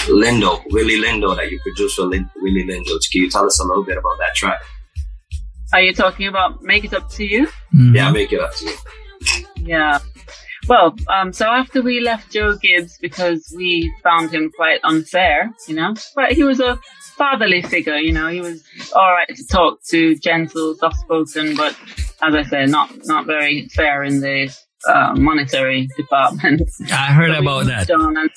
[0.09, 2.99] Lindo, Willie Lindo that you produced for Lin- Willie Lindo.
[3.11, 4.61] Can you tell us a little bit about that track?
[5.73, 7.49] Are you talking about Make It Up to You?
[7.73, 9.47] Yeah, make it up to you.
[9.57, 9.99] Yeah.
[10.69, 15.75] Well, um, so after we left Joe Gibbs because we found him quite unfair, you
[15.75, 16.79] know, but he was a
[17.17, 21.77] fatherly figure, you know, he was all right to talk to, gentle, soft spoken, but
[22.23, 24.57] as I said, not not very fair in the
[24.89, 26.63] uh, monetary department.
[26.93, 28.31] I heard So about moved that.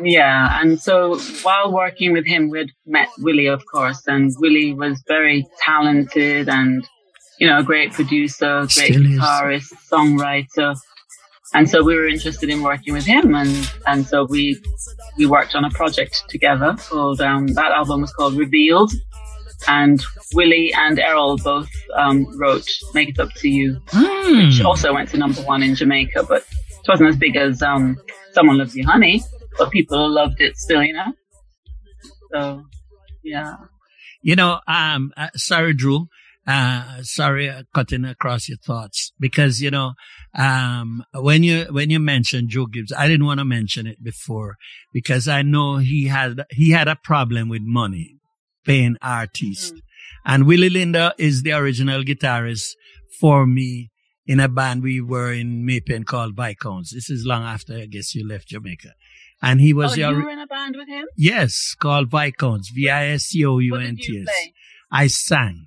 [0.00, 5.02] Yeah, and so while working with him, we'd met Willie, of course, and Willie was
[5.08, 6.86] very talented and,
[7.38, 9.18] you know, a great producer, great Still is.
[9.18, 10.76] guitarist, songwriter.
[11.52, 14.60] And so we were interested in working with him, and, and so we
[15.18, 18.92] we worked on a project together called um, that album was called Revealed,
[19.66, 20.00] and
[20.32, 24.66] Willie and Errol both um, wrote "Make It Up to You," which Hmm.
[24.66, 27.96] also went to number one in Jamaica, but it wasn't as big as um,
[28.32, 29.20] Someone Loves You Honey,
[29.60, 31.12] but people loved it still, you know?
[32.32, 32.64] So,
[33.22, 33.56] yeah.
[34.22, 36.06] You know, um, uh, sorry, Dru.
[36.46, 39.92] Uh, sorry, uh, cutting across your thoughts because, you know,
[40.36, 44.56] um, when you, when you mentioned Joe Gibbs, I didn't want to mention it before
[44.92, 48.16] because I know he had, he had a problem with money
[48.64, 49.72] paying artists.
[49.72, 49.80] Mhm.
[50.24, 52.70] And Willie Lindo is the original guitarist
[53.20, 53.90] for me
[54.26, 56.92] in a band we were in May Pen called Viscounts.
[56.94, 58.94] This is long after I guess you left Jamaica.
[59.42, 61.06] And he was oh, the, you were in a band with him?
[61.16, 64.24] yes, called Viscounts, What did you V-I-S-C-O-U-N-T-S.
[64.24, 64.54] play?
[64.92, 65.66] I sang.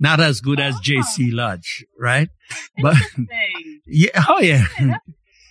[0.00, 0.80] Not as good as Oh.
[0.82, 2.28] JC Lodge, right?
[2.82, 2.96] But
[3.86, 4.64] yeah, oh yeah.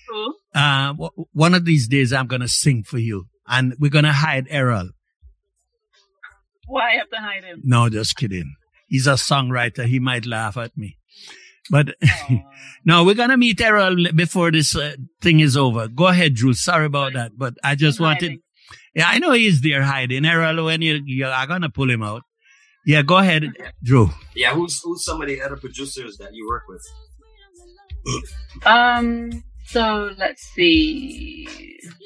[0.10, 0.34] Cool.
[0.56, 4.06] Uh, w- one of these days I'm going to sing for you and we're going
[4.06, 4.92] to hide Errol.
[6.66, 7.62] Why have to hide him?
[7.66, 8.56] No, just kidding.
[8.88, 9.86] He's a songwriter.
[9.86, 10.98] He might laugh at me,
[11.70, 12.44] but Aw.
[12.86, 15.88] no, we're going to meet Errol before this uh, thing is over.
[15.88, 16.54] Go ahead, Dru.
[16.54, 18.42] Sorry about that, but I just I'm wanted, hiding.
[18.96, 20.26] yeah, I know he's there hiding.
[20.26, 22.24] Errol, when you, you are going to pull him out.
[22.86, 23.44] Yeah, go ahead,
[23.84, 24.10] Dru.
[24.34, 26.86] Yeah, who's who's some of the other producers that you work with?
[28.66, 31.48] Um, so let's see.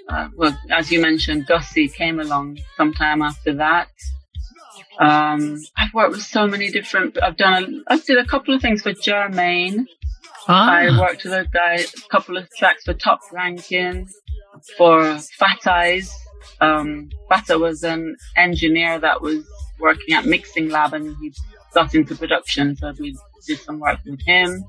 [0.09, 3.89] Uh, well, as you mentioned, Gussie came along sometime after that.
[5.01, 7.17] Um, I've worked with so many different.
[7.21, 7.83] I've done.
[7.87, 9.87] A, I did a couple of things for Germain.
[10.47, 14.07] I Ah, worked with a guy, a couple of tracks for Top Ranking,
[14.77, 16.13] for Fat Eyes.
[16.59, 19.43] Um, Fata was an engineer that was
[19.79, 21.33] working at Mixing Lab and he
[21.73, 24.63] got into production, so we did some work with him.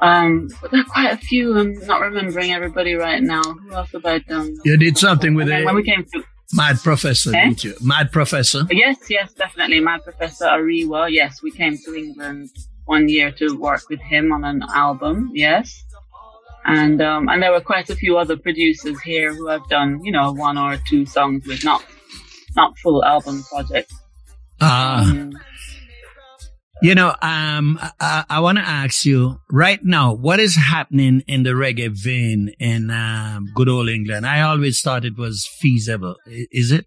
[0.00, 1.56] Um, but there are quite a few.
[1.58, 3.42] I'm not remembering everybody right now.
[3.42, 4.56] Who else have I done?
[4.64, 7.44] you did something with then when we came to mad professor, Eh?
[7.44, 7.74] didn't you?
[7.80, 8.62] Mad professor.
[8.70, 9.80] Yes, yes, definitely.
[9.80, 11.10] Mad professor Ariwa.
[11.10, 12.50] Yes, we came to England
[12.86, 15.30] one year to work with him on an album.
[15.34, 15.84] Yes,
[16.64, 20.12] and um, and there were quite a few other producers here who have done you
[20.12, 21.84] know one or two songs with not
[22.56, 23.94] not full album projects.
[24.60, 25.08] Ah.
[25.10, 25.32] Um,
[26.82, 31.42] you know, um, I, I want to ask you right now, what is happening in
[31.42, 34.26] the reggae vein in um, good old England?
[34.26, 36.16] I always thought it was feasible.
[36.26, 36.86] Is it?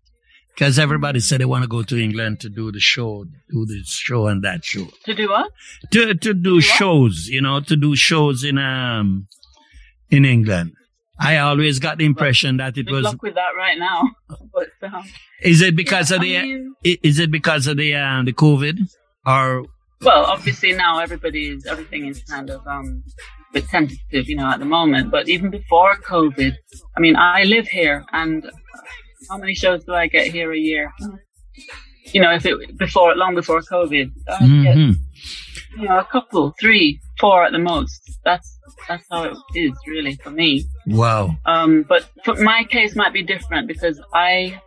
[0.54, 3.90] Because everybody said they want to go to England to do the show, do this
[3.90, 4.86] show and that show.
[5.06, 5.50] to do what?
[5.92, 9.28] to to do shows, you know, to do shows in um
[10.10, 10.74] in England.
[11.20, 13.04] I always got the impression that it was.
[13.06, 14.04] luck with that right now.
[14.54, 15.04] But um,
[15.42, 16.42] Is it because yeah, of I the?
[16.42, 18.78] mean, is it because of the um the COVID
[19.26, 19.66] or?
[20.02, 23.04] Well, obviously now everybody is everything is kind of um
[23.50, 25.12] a bit tentative, you know, at the moment.
[25.12, 26.54] But even before COVID,
[26.96, 28.50] I mean, I live here, and
[29.30, 30.92] how many shows do I get here a year?
[32.14, 34.78] You know, if it before long before COVID, I get
[35.78, 38.02] you know a couple, three, four at the most.
[38.26, 40.66] That's that's how it is really for me.
[40.88, 41.36] Wow.
[41.46, 44.62] Um, but for my case might be different because I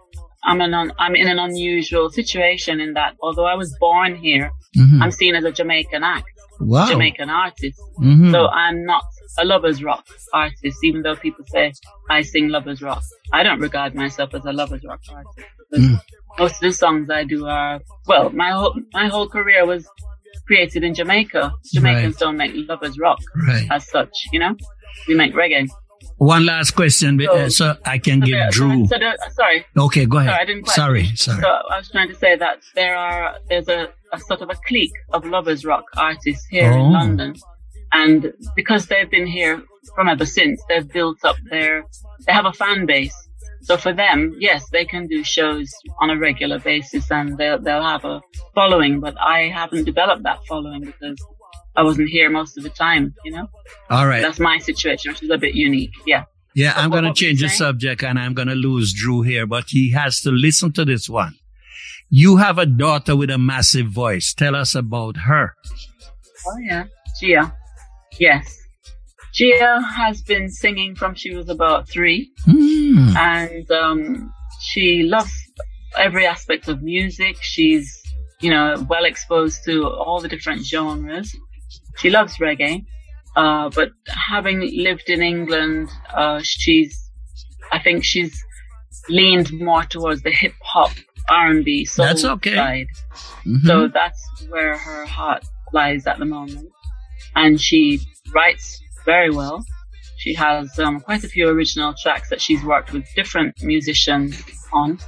[0.46, 4.50] I'm an un, I'm in an unusual situation in that although I was born here,
[4.76, 5.00] Mhm.
[5.02, 6.26] I'm seen as a Jamaican act,
[6.60, 6.86] Wow.
[6.88, 7.80] Jamaican artist.
[8.00, 8.30] Mhm.
[8.32, 9.02] So I'm not
[9.38, 11.72] a lovers rock artist, even though people say
[12.10, 13.02] I sing lovers rock.
[13.32, 15.98] I don't regard myself as a lovers rock artist Mm.
[16.38, 19.88] most of the songs I do are well, my whole my whole career was
[20.46, 21.52] created in Jamaica.
[21.72, 23.66] Jamaicans don't make lovers rock right.
[23.70, 24.54] as such, you know.
[25.08, 25.68] We make reggae.
[26.18, 28.86] One last question, be- uh, so I can So give there- Dru.
[28.86, 30.46] So there, sorry, Okay, go sorry, I ahead.
[30.46, 30.74] didn't quite.
[30.76, 31.40] Sorry, sorry.
[31.42, 34.54] So I was trying to say that there are there's a, a sort of a
[34.68, 36.80] clique of lovers rock artists here Oh.
[36.86, 37.34] in London,
[37.92, 39.62] and because they've been here
[39.94, 41.84] from ever since, they've built up their
[42.26, 43.14] they have a fan base.
[43.62, 47.82] So for them, yes, they can do shows on a regular basis and they'll they'll
[47.82, 48.20] have a
[48.54, 49.00] following.
[49.00, 51.18] But I haven't developed that following because
[51.76, 53.14] I wasn't here most of the time.
[53.24, 53.48] You know,
[53.90, 54.22] All right.
[54.22, 55.90] that's my situation, which is a bit unique.
[56.06, 56.24] Yeah.
[56.56, 58.94] Yeah, I'm going to what were you change the subject and I'm going to lose
[58.94, 61.34] Dru here, but he has to listen to this one.
[62.10, 64.32] You have a daughter with a massive voice.
[64.34, 65.54] Tell us about her.
[66.46, 66.84] Oh yeah,
[67.20, 67.52] Gia.
[68.20, 68.56] Yes,
[69.34, 73.16] Gia has been singing from she was about three, Hmm.
[73.16, 74.32] and um,
[74.62, 75.32] she loves
[75.98, 77.36] every aspect of music.
[77.40, 77.90] She's
[78.40, 81.34] you know well exposed to all the different genres.
[81.96, 82.84] She loves reggae,
[83.36, 87.00] uh, but having lived in England, uh, she's
[87.72, 88.34] I think she's
[89.08, 90.92] leaned more towards the hip hop,
[91.28, 92.54] R and B, soul That's okay.
[92.54, 92.86] side.
[93.46, 93.66] Mhm.
[93.66, 96.68] So that's where her heart lies at the moment.
[97.34, 98.00] And she
[98.34, 99.64] writes very well.
[100.18, 104.40] She has um, quite a few original tracks that she's worked with different musicians
[104.72, 104.98] on.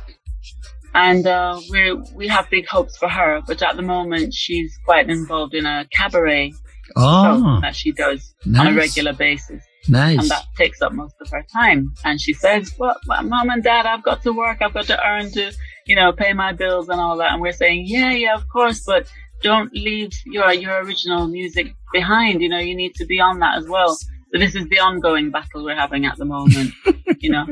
[0.94, 5.08] And uh, we we have big hopes for her, but at the moment she's quite
[5.08, 6.52] involved in a cabaret
[6.94, 10.18] oh, that she does on a regular basis Nice.
[10.18, 11.92] and that takes up most of her time.
[12.04, 14.58] And she says, "Well, well, mom and dad, I've got to work.
[14.60, 15.52] I've got to earn to,
[15.86, 18.82] you know, pay my bills and all that." And we're saying, "Yeah, yeah, of course,
[18.84, 19.10] but
[19.42, 22.40] don't leave your your original music behind.
[22.42, 25.30] You know, you need to be on that as well." So this is the ongoing
[25.30, 26.72] battle we're having at the moment,
[27.20, 27.46] you know,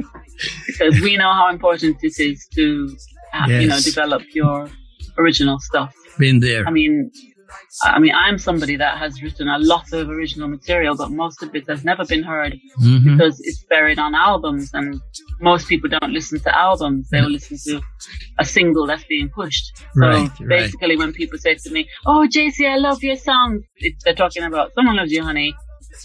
[0.67, 2.97] because we know how important it is to,
[3.33, 4.69] uh, you know, develop your
[5.17, 5.95] original stuff.
[6.19, 6.67] Been there.
[6.67, 7.13] I mean,
[7.83, 11.55] I mean, I'm somebody that has written a lot of original material, but most of
[11.55, 13.05] it has never been heard Mhm.
[13.05, 15.01] because it's buried on albums, and
[15.41, 17.81] most people don't listen to albums; they will listen to
[18.39, 19.67] a single that's being pushed.
[19.77, 20.49] So Right, right.
[20.49, 24.45] basically, when people say to me, "Oh, JC, I love your song," it, they're talking
[24.45, 25.55] about "Someone Loves You, Honey"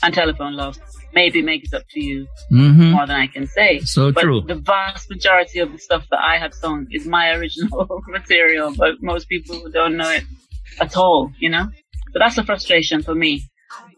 [0.04, 0.78] and "Telephone Love."
[1.12, 2.92] Maybe make it up to you Mhm.
[2.92, 3.80] more than I can say.
[3.80, 4.42] So But true.
[4.48, 9.02] the vast majority of the stuff that I have sung is my original material, but
[9.02, 10.24] most people don't know it
[10.82, 11.70] at all, you know?
[12.14, 13.44] So that's a frustration for me.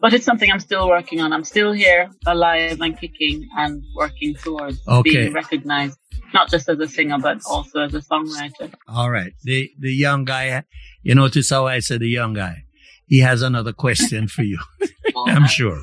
[0.00, 1.32] But it's something I'm still working on.
[1.32, 5.10] I'm still here, alive and kicking and working towards Okay.
[5.10, 5.96] being recognized,
[6.34, 8.72] not just as a singer, but also as a songwriter.
[8.88, 9.32] All right.
[9.44, 10.64] The the young guy,
[11.02, 12.64] you notice how I said the young guy.
[13.06, 14.58] He has another question for you.
[15.14, 15.78] Well, I'm sure.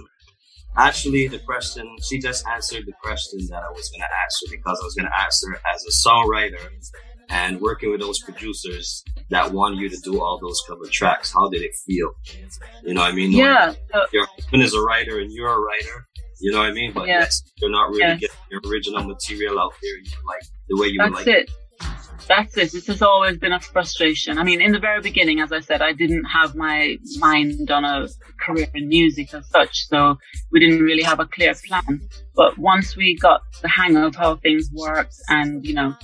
[0.75, 4.49] Actually, the question she just answered the question that I was going to ask her
[4.57, 6.63] because I was going to ask her as a songwriter
[7.29, 11.31] and working with those producers that want you to do all those cover tracks.
[11.33, 12.11] How did it feel?
[12.83, 13.31] You know what I mean?
[13.31, 13.73] Yeah.
[13.93, 16.07] So, your husband is a writer and you're a writer.
[16.41, 16.91] You know what I mean?
[16.93, 17.19] But Yeah.
[17.19, 18.15] yes, you're not really Yeah.
[18.15, 19.97] getting your original material out there.
[19.97, 21.35] You like the way you would That's like.
[21.35, 21.51] it.
[22.27, 22.71] That's it.
[22.71, 24.37] This has always been a frustration.
[24.37, 27.83] I mean, in the very beginning, as I said, I didn't have my mind on
[27.85, 28.07] a
[28.45, 30.17] career in music as such, so
[30.51, 32.07] we didn't really have a clear plan.
[32.35, 35.95] But once we got the hang of how things worked, and you know,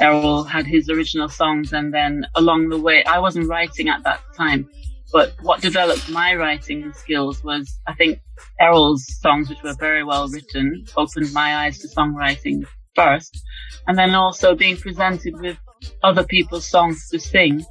[0.00, 4.20] Errol had his original songs, and then along the way, I wasn't writing at that
[4.36, 4.68] time.
[5.12, 8.20] But what developed my writing skills was, I think,
[8.60, 13.42] Errol's songs, which were very well written, opened my eyes to songwriting first
[13.86, 15.58] and then also being presented with
[16.02, 17.64] other people's songs to sing.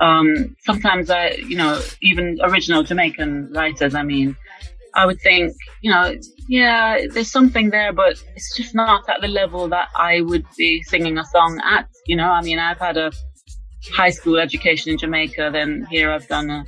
[0.00, 4.36] Um, sometimes I, you know, even original Jamaican writers, I mean,
[4.96, 6.14] I would think, you know,
[6.48, 10.82] yeah, there's something there, but it's just not at the level that I would be
[10.82, 11.88] singing a song at.
[12.06, 13.10] You know, I mean, I've had a
[13.92, 16.64] high school education in Jamaica, then here I've done a,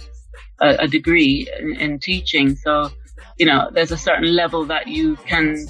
[0.61, 2.57] a, a degree in, in teaching.
[2.57, 2.91] So,
[3.39, 5.67] you know, there's a certain level that you can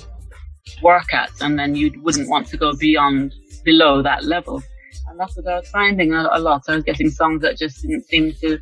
[0.82, 4.62] work at, and then you wouldn't want to go beyond below that level.
[5.08, 6.62] And that's what I was finding a, a lot.
[6.68, 8.58] I was getting songs that just didn't seem to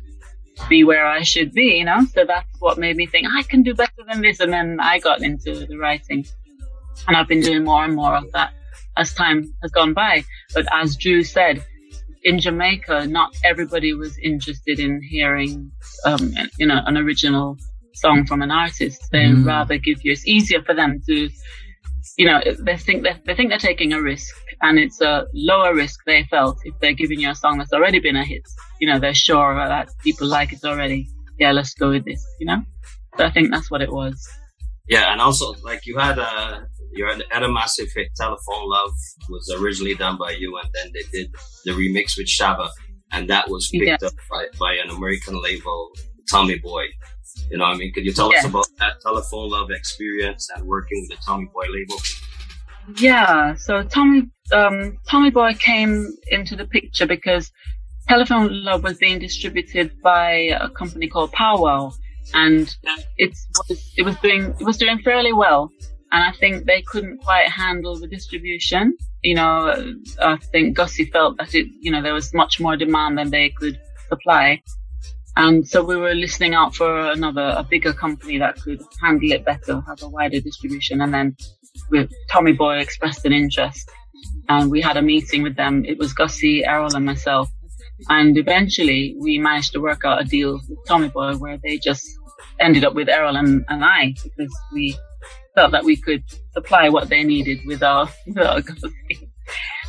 [0.69, 2.05] be where I should be, you know?
[2.13, 4.39] So that's what made me think I can do better than this.
[4.39, 6.25] And then I got into the writing
[7.07, 8.53] and I've been doing more and more of that
[8.97, 10.23] as time has gone by.
[10.53, 11.63] But as Dru said,
[12.23, 15.71] in Jamaica, not everybody was interested in hearing,
[16.05, 17.57] um, you know, an original
[17.93, 19.01] song from an artist.
[19.11, 19.45] They mm.
[19.45, 21.29] rather give you, it's easier for them to,
[22.17, 25.73] you know, they think that they think they're taking a risk and it's a lower
[25.75, 28.43] risk they felt if they're giving you a song that's already been a hit.
[28.79, 31.07] You know, they're sure that people like it already.
[31.39, 32.61] Yeah, let's go with this, you know?
[33.17, 34.17] So I think that's what it was.
[34.87, 38.93] Yeah, and also like you had a you had a massive hit, "Telephone Love"
[39.29, 41.33] was originally done by you, and then they did
[41.65, 42.69] the remix with Shabba,
[43.11, 44.07] and that was picked yeah.
[44.07, 45.91] up by, by an American label,
[46.29, 46.85] Tommy Boy.
[47.49, 48.39] You know, what I mean, could you tell yeah.
[48.39, 51.97] us about that "Telephone Love" experience and working with the Tommy Boy label?
[52.97, 57.51] Yeah, so Tommy um, Tommy Boy came into the picture because
[58.07, 61.91] Telephone Love was being distributed by a company called Powwow,
[62.33, 62.73] and
[63.17, 63.35] it
[63.69, 65.71] was it was doing it was doing fairly well.
[66.11, 68.95] And I think they couldn't quite handle the distribution.
[69.23, 73.17] You know, I think Gussie felt that it, you know, there was much more demand
[73.17, 74.61] than they could supply.
[75.37, 79.43] And so we were listening out for another, a bigger company that could handle it
[79.43, 81.01] better, have a wider distribution.
[81.01, 81.35] And then
[81.91, 83.89] with Tommy Boy expressed an interest
[84.47, 85.83] and we had a meeting with them.
[85.85, 87.49] It was Gussie, Errol and myself.
[88.09, 92.05] And eventually we managed to work out a deal with Tommy Boy where they just
[92.59, 94.97] ended up with Errol and, and I because we
[95.53, 99.29] felt that we could supply what they needed with our Gussie.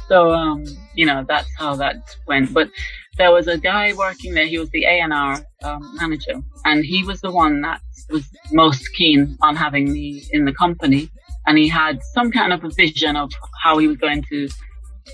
[0.09, 2.54] So, um, you know, that's how that went.
[2.54, 2.70] But
[3.16, 4.46] there was a guy working there.
[4.46, 9.37] He was the A&R um, manager and he was the one that was most keen
[9.42, 11.11] on having me in the company
[11.46, 13.31] and he had some kind of a vision of
[13.62, 14.48] how he was going to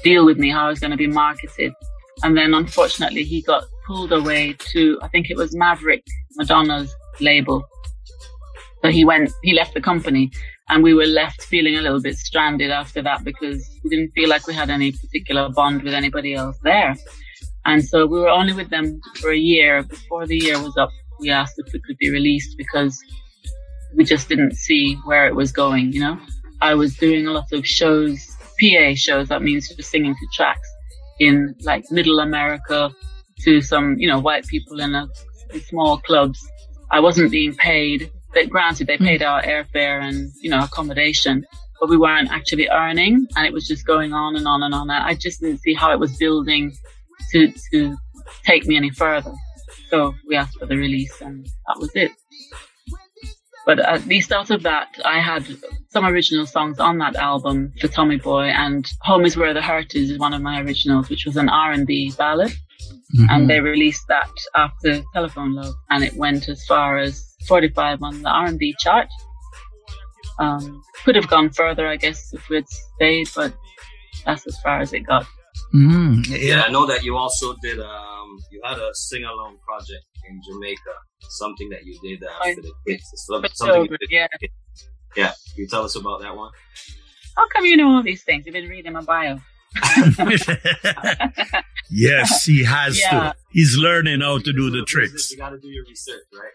[0.02, 1.72] deal with me, how I was going to be marketed.
[2.22, 6.04] And then unfortunately, he got pulled away to, I think it was Maverick
[6.36, 7.64] Madonna's label.
[8.82, 10.30] So he went, he left the company
[10.68, 14.28] and we were left feeling a little bit stranded after that because we didn't feel
[14.28, 16.94] like we had any particular bond with anybody else there.
[17.64, 19.82] And so we were only with them for a year.
[19.82, 22.98] Before the year was up, we asked if we could be released because
[23.94, 26.18] we just didn't see where it was going, you know?
[26.60, 28.18] I was doing a lot of shows,
[28.60, 30.68] PA shows, that means just singing to tracks
[31.18, 32.90] in like middle America
[33.40, 35.08] to some, you know, white people in, a,
[35.52, 36.38] in small clubs.
[36.90, 38.10] I wasn't being paid.
[38.34, 41.44] But granted, they paid our airfare and, you know, accommodation,
[41.78, 44.88] but we weren't actually earning and it was just going on and on and on.
[44.90, 46.72] I just didn't see how it was building
[47.32, 47.96] to, to
[48.44, 49.32] take me any further.
[49.90, 52.12] So we asked for the release and that was it.
[53.64, 55.46] But at least out of that, I had
[55.90, 59.94] some original songs on that album for Tommy Boy, and "Home Is Where the Heart
[59.94, 63.26] Is" is one of my originals, which was an R and B ballad, mm-hmm.
[63.30, 68.22] and they released that after Telephone Love, and it went as far as 45 on
[68.22, 69.08] the R and B chart.
[70.38, 73.52] Um, could have gone further, I guess, if we'd stayed, but
[74.24, 75.26] that's as far as it got.
[75.74, 76.36] Mm, yeah.
[76.36, 76.62] yeah.
[76.62, 77.80] I know that you also did.
[77.80, 80.94] Um, you had a sing along project in Jamaica,
[81.30, 83.04] something that you did uh, for the kids.
[83.14, 84.26] Something you did yeah.
[85.16, 86.50] Yeah, can you tell us about that one?
[87.36, 88.46] How come you know all these things?
[88.46, 89.38] You've been reading my bio.
[91.90, 93.10] yes, he has yeah.
[93.10, 93.34] to.
[93.50, 95.30] He's learning how to do the tricks.
[95.30, 96.52] You got to do your research, right?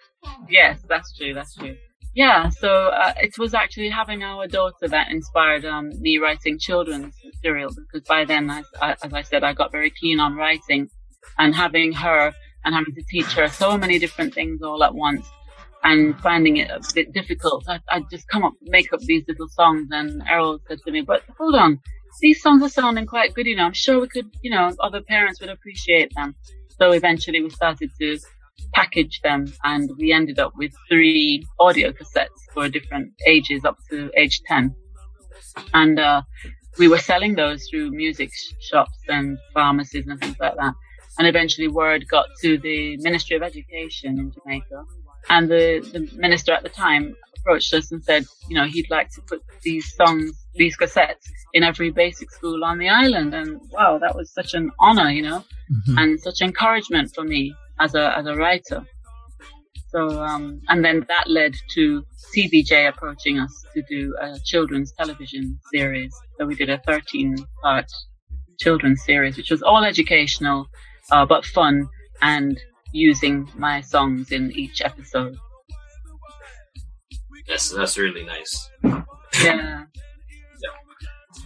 [0.49, 1.33] Yes, that's true.
[1.33, 1.75] That's true.
[2.17, 7.13] Yeah, so uh, it was actually having our daughter that inspired um, me writing children's
[7.23, 8.65] material because by then, as,
[9.03, 10.89] as I said, I got very keen on writing
[11.37, 12.33] and having her
[12.65, 15.29] and having to teach her so many different things all at once
[15.83, 17.65] and finding it a bit difficult.
[17.69, 21.01] I, I just come up, make up these little songs and Errol said to me,
[21.01, 21.79] but hold on,
[22.19, 25.01] these songs are sounding quite good, you know, I'm sure we could, you know, other
[25.01, 26.33] parents would appreciate them.
[26.79, 28.17] So eventually we started to
[28.73, 34.11] package them and we ended up with three audio cassettes for different ages up to
[34.17, 34.75] age 10.
[35.73, 36.21] And, uh,
[36.77, 38.29] we were selling those through music
[38.61, 40.73] shops and pharmacies and things like that.
[41.17, 44.83] And eventually word got to the Ministry of Education in Jamaica.
[45.29, 49.09] And the, the minister at the time approached us and said, you know, he'd like
[49.15, 53.33] to put these songs, these cassettes in every basic school on the island.
[53.33, 55.97] And wow, that was such an honor, you know, Mhm.
[55.97, 58.85] and such encouragement for me as a, as a writer.
[59.89, 62.03] So, um, and then that led to
[62.35, 66.13] CBJ approaching us to do a children's television series.
[66.37, 67.89] So we did a 13 part
[68.59, 70.67] children's series, which was all educational,
[71.11, 71.87] uh, but fun
[72.21, 72.59] and
[72.91, 75.37] using my songs in each episode.
[77.47, 78.69] That's that's really nice.
[79.43, 79.83] Yeah.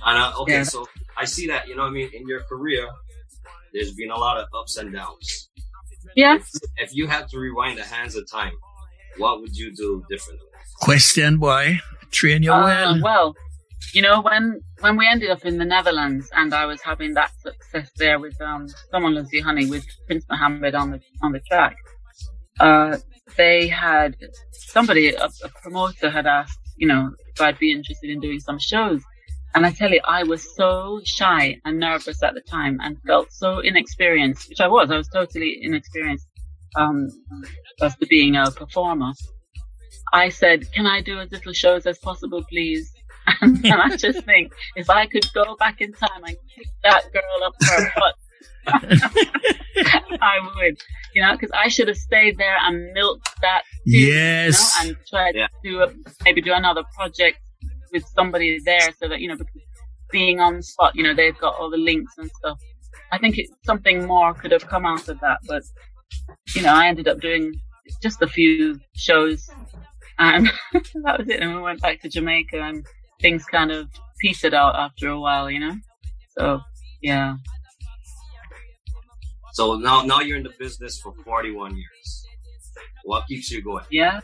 [0.05, 0.63] And uh, okay, Yeah.
[0.63, 2.87] so I see that you know what I mean in your career.
[3.73, 5.49] There's been a lot of ups and downs.
[6.15, 6.37] Yeah.
[6.77, 8.53] If you had to rewind the hands of time,
[9.17, 10.47] what would you do differently?
[10.81, 11.79] Question, boy.
[12.11, 13.01] Train your Uh, well.
[13.01, 13.35] well,
[13.93, 17.31] you know, when when we ended up in the Netherlands and I was having that
[17.41, 21.39] success there with um someone loves you honey with Prince Mohammed on the on the
[21.41, 21.75] track,
[22.59, 22.97] uh,
[23.37, 24.15] they had
[24.51, 28.59] somebody a, a promoter had asked, you know, if I'd be interested in doing some
[28.59, 29.01] shows.
[29.53, 33.31] And I tell you, I was so shy and nervous at the time and felt
[33.31, 34.89] so inexperienced, which I was.
[34.91, 36.27] I was totally inexperienced
[36.77, 37.09] um,
[37.81, 39.11] as to being a performer.
[40.13, 42.91] I said, can I do as little shows as possible, please?
[43.41, 47.43] And, I just think if I could go back in time and kick that girl
[47.45, 48.15] up her butt,
[50.21, 50.77] I would,
[51.13, 54.75] you know, because I should have stayed there and milked that, too, Yes.
[54.83, 55.47] you know, and tried Yeah.
[55.63, 57.37] to do maybe do another project
[57.91, 59.37] with somebody there so that, you know,
[60.11, 62.59] being on the spot, you know, they've got all the links and stuff.
[63.11, 65.63] I think it, something more could have come out of that, but,
[66.55, 67.53] you know, I ended up doing
[68.01, 69.49] just a few shows
[70.19, 71.41] and that was it.
[71.41, 72.85] And we went back to Jamaica and
[73.21, 73.87] things kind of
[74.19, 75.75] petered out after a while, you know?
[76.37, 76.61] So,
[77.01, 77.35] yeah.
[79.53, 82.27] So now now you're in the business for 41 years.
[83.03, 83.83] What keeps you going?
[83.89, 84.21] Yeah.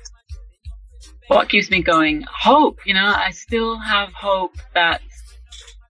[1.28, 2.23] What keeps me going?
[2.30, 5.01] Hope, you know, I still have hope that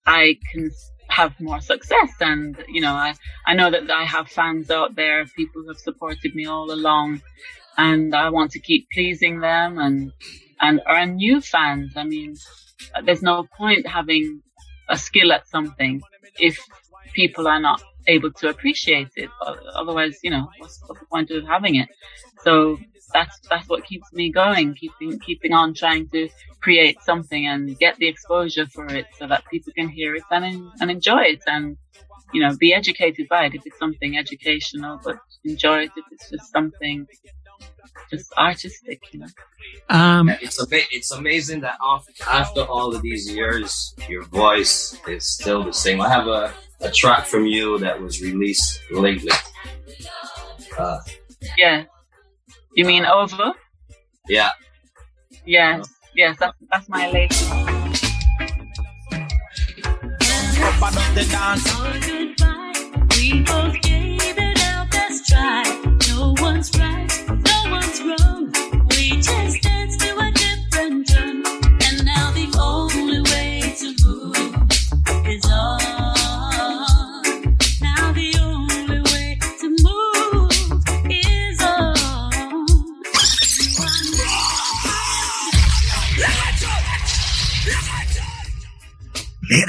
[0.06, 0.72] I can
[1.10, 2.12] have more success.
[2.20, 3.14] And, you know, I,
[3.46, 7.22] I know that I have fans out there, people who have supported me all along.
[7.78, 10.12] And I want to keep pleasing them and,
[10.60, 11.94] and earn new fans.
[11.96, 12.36] I mean,
[13.06, 14.42] there's no point having
[14.90, 16.02] a skill at something
[16.40, 16.58] if
[17.14, 19.30] people are not able to appreciate it.
[19.76, 21.90] Otherwise, you know, what's, the point of having it?
[22.44, 22.78] So
[23.14, 26.30] that's that's what keeps me going, keeping keeping on trying to
[26.62, 30.72] create something and get the exposure for it so that people can hear it and
[30.82, 31.78] and enjoy it and
[32.34, 36.30] you know be educated by it if it's something educational, but enjoy it if it's
[36.30, 37.08] just something
[38.12, 39.28] just artistic, you know.
[39.90, 45.26] Um, It's ama- it's amazing that af- after all of these years, your voice is
[45.34, 46.00] still the same.
[46.02, 49.32] I have a, a track from you that was released lately.
[50.78, 51.00] Uh,
[51.58, 51.84] Yeah.
[52.76, 53.54] You mean over?
[54.30, 54.52] yeah,
[55.46, 55.88] Yes.
[56.16, 57.52] Yes, that's that's my latest.
[60.68, 62.74] Or goodbye.
[63.16, 65.64] We both gave it our best try.
[66.10, 67.07] No one's right,
[89.48, 89.64] play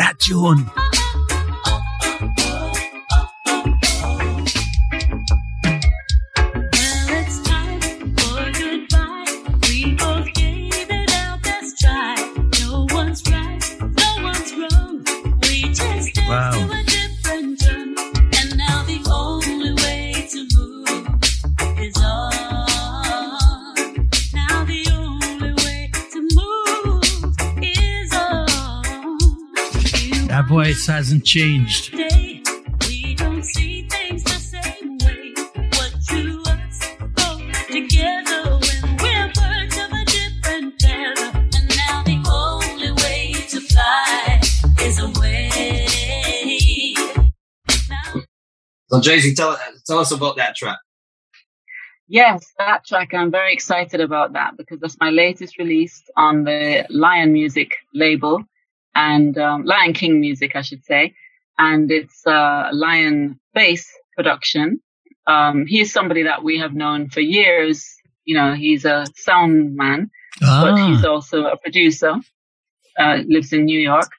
[44.80, 45.50] is away.
[47.90, 48.20] Now
[48.90, 50.78] So JC, tell tell us about that track.
[52.06, 53.12] Yes, that track.
[53.12, 58.44] I'm very excited about that because that's my latest release on the Lion Music label
[58.98, 61.14] and um, Lion King Music, I should say.
[61.56, 64.80] And it's a Lion Face production.
[65.24, 67.94] Um, he is somebody that we have known for years.
[68.24, 72.14] You know, he's a sound man, but he's Ah, also a producer,
[72.98, 74.10] uh, lives in New York.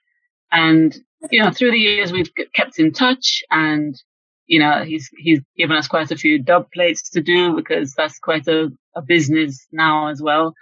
[0.49, 0.95] And,
[1.29, 4.01] you know, through the years, we've kept in touch and,
[4.47, 8.17] you know, he's, he's given us quite a few dub plates to do because that's
[8.19, 10.55] quite a, a business now as well.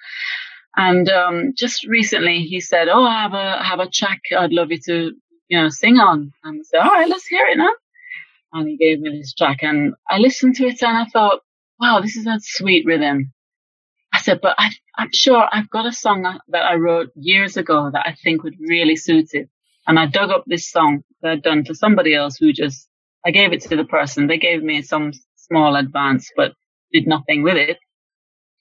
[0.77, 4.71] And um, just recently, he said, "Oh, I have a have a track I'd love
[4.71, 5.11] you to
[5.49, 7.71] you know sing on." And I said, "All right, let's hear it now."
[8.53, 11.41] And he gave me this track, and I listened to it, and I thought,
[11.79, 13.33] "Wow, this is a sweet rhythm."
[14.13, 17.89] I said, "But I, I'm sure I've got a song that I wrote years ago
[17.91, 19.49] that I think would really suit it."
[19.87, 22.87] And I dug up this song that I'd done for somebody else who just
[23.25, 24.27] I gave it to the person.
[24.27, 26.53] They gave me some small advance, but
[26.93, 27.79] did nothing with it.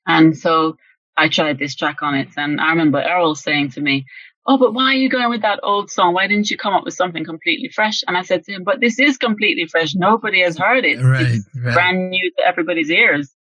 [0.06, 0.76] And so
[1.16, 2.28] I tried this track on it.
[2.36, 4.06] And I remember Errol saying to me,
[4.48, 6.14] Oh, but why are you going with that old song?
[6.14, 8.04] Why didn't you come up with something completely fresh?
[8.06, 9.94] And I said to him, But this is completely fresh.
[9.94, 11.02] Nobody has heard it.
[11.02, 11.74] Right, It's right.
[11.74, 13.32] brand new to everybody's ears.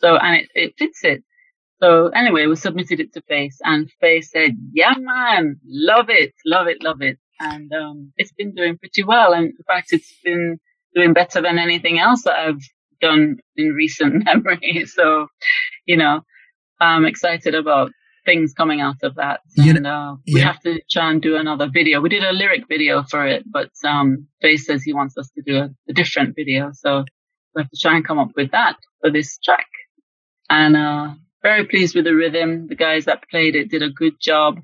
[0.00, 1.22] So, and it, it fits it.
[1.82, 6.66] So anyway, we submitted it to Face and Face said, yeah, man, love it, love
[6.66, 7.18] it, love it.
[7.40, 9.34] And, um, it's been doing pretty well.
[9.34, 10.58] And in fact, it's been
[10.94, 12.62] doing better than anything else that I've
[13.02, 14.86] done in recent memory.
[14.86, 15.26] So,
[15.84, 16.22] you know,
[16.80, 17.90] I'm excited about
[18.24, 19.40] things coming out of that.
[19.56, 20.46] You And, uh, we yeah.
[20.46, 22.00] have to try and do another video.
[22.00, 25.42] We did a lyric video for it, but, um, Face says he wants us to
[25.42, 26.70] do a, a different video.
[26.72, 27.04] So
[27.54, 29.66] we have to try and come up with that for this track.
[30.48, 32.66] And, uh, very pleased with the rhythm.
[32.68, 34.58] The guys that played it did a good job.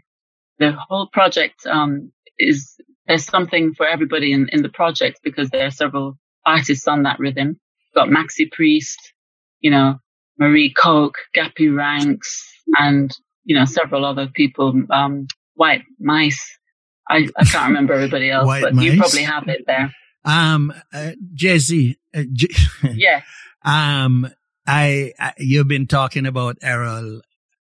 [0.59, 5.67] The whole project, um, is, there's something for everybody in, in the project because there
[5.67, 7.61] are several artists on that rhythm.
[7.95, 8.99] We've got Maxi Priest,
[9.61, 9.99] you know,
[10.41, 13.15] Marie Koch, Gappy Ranks, and,
[13.45, 16.59] you know, several other people, um, White Mice.
[17.09, 19.95] I, I can't remember everybody else, White but you probably have it there.
[20.25, 22.49] Um, uh, Jesse, uh, J-
[22.95, 23.21] Yeah.
[23.65, 24.29] um,
[24.67, 27.21] I, I, you've been talking about Errol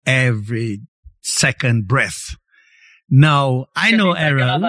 [0.06, 0.80] every
[1.22, 2.36] second breath.
[3.08, 4.64] Now, I know Errol.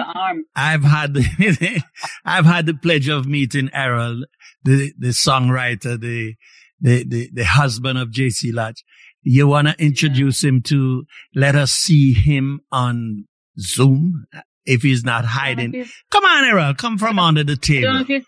[0.56, 1.82] I've had the,
[2.24, 4.24] I've had the pleasure of meeting Errol,
[4.64, 6.34] the the songwriter, the
[6.82, 8.84] the the, the husband of JC Lodge.
[9.22, 11.04] You want to introduce him to
[11.34, 13.26] let us see him on
[13.58, 14.26] Zoom
[14.64, 15.90] if he's not I don't know hiding.
[16.10, 18.24] Come on, Errol, come from under the I don't know table.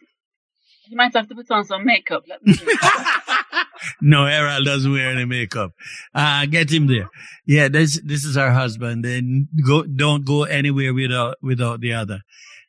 [0.89, 2.23] you, might have to put on some makeup.
[2.29, 2.67] Let me see.
[4.01, 5.73] no, Errol doesn't wear any makeup.
[6.15, 7.09] Uh, get him there.
[7.47, 9.05] Yeah, this, this is our husband.
[9.05, 12.21] And go, don't go anywhere without, without the other.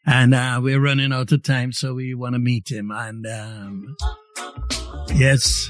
[0.07, 2.91] And, uh, we're running out of time, so we want to meet him.
[2.91, 3.95] And, um,
[5.13, 5.69] yes.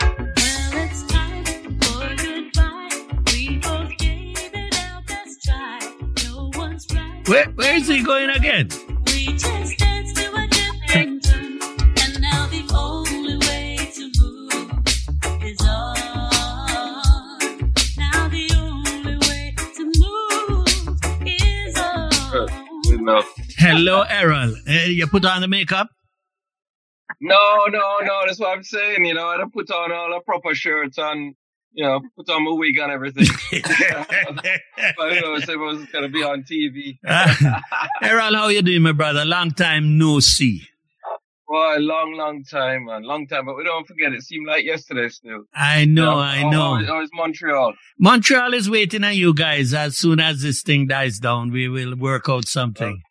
[0.00, 1.44] Well, it's time
[1.80, 2.90] for goodbye.
[3.32, 5.78] We both gave it our best try.
[6.24, 7.28] No one's right.
[7.28, 8.68] Where, where is he going again?
[23.14, 23.22] No,
[23.58, 24.54] Hello, Errol.
[24.68, 25.88] Uh, you put on the makeup?
[27.20, 28.22] no, no, no.
[28.26, 29.04] That's what I'm saying.
[29.04, 31.34] You know, I don't put on all the proper shirts and
[31.72, 33.26] you know, put on my wig and everything.
[34.96, 36.98] but you know, so I was gonna be on TV.
[38.02, 39.24] Errol, how you doing, my brother?
[39.24, 40.62] Long time no see.
[41.50, 43.46] Boy, long, long time, man, long time.
[43.46, 44.12] But we don't forget.
[44.12, 45.46] It seemed like yesterday still.
[45.52, 46.78] I know, You I oh, know.
[46.80, 47.72] Oh, oh, it's Montreal.
[47.98, 49.74] Montreal is waiting on you guys.
[49.74, 53.02] As soon as this thing dies down, we will work out something.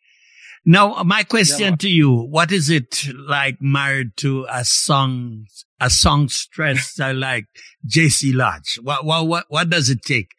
[0.64, 1.78] Now, my question man.
[1.78, 5.44] to you, what is it like married to a song,
[5.78, 7.44] a songstress like
[7.86, 8.78] JC Lodge?
[8.82, 10.30] What, what, what, what does it take,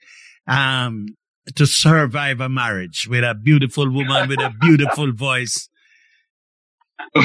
[0.48, 1.06] um,
[1.56, 5.70] to survive a marriage with a beautiful woman with a beautiful voice?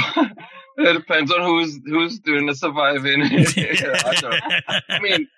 [0.79, 3.23] it depends on who's who's doing the surviving.
[3.57, 4.43] I, don't,
[4.89, 5.29] I mean,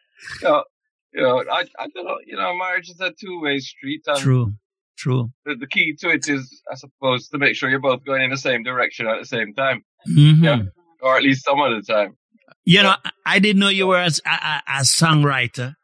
[0.43, 0.65] you know,
[1.13, 2.19] you know, I, I don't know.
[2.27, 4.53] You know, marriage is a two way street, true,
[4.97, 5.31] true.
[5.45, 8.31] the, the key to it is, I suppose, to make sure you're both going in
[8.31, 10.43] the same direction at the same time, Mhm.
[10.45, 10.63] Yeah.
[11.03, 12.17] or at least some of the time.
[12.65, 15.75] You know, I didn't know you were as a, a, a songwriter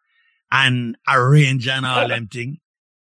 [0.52, 2.58] and arranger and all them thing.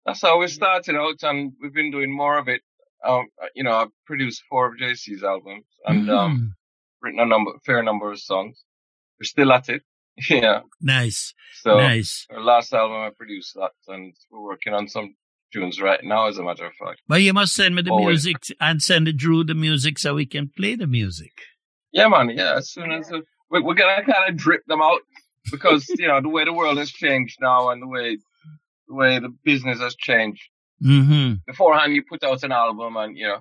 [0.05, 2.61] That's how we started out, and we've been doing more of it.
[3.05, 6.49] Um, you know, I've produced four of JC's albums and um, Mm,
[7.01, 8.63] written a number, fair number of songs.
[9.19, 9.81] We're still at it.
[10.29, 10.61] Yeah.
[10.79, 12.27] nice, So nice.
[12.29, 15.15] our last album, I produced that, and we're working on some
[15.51, 17.01] tunes right now, as a matter of fact.
[17.07, 18.25] But you must send me the Always.
[18.25, 21.31] music and send Dru the music so we can play the music.
[21.91, 22.29] Yeah, man.
[22.29, 25.01] Yeah, as soon as uh, we, we're gonna kind of drip them out
[25.51, 28.17] because you know the way the world has changed now and the way
[28.87, 30.41] the way the business has changed.
[30.83, 33.39] Hmm Beforehand, you put out an album, and you know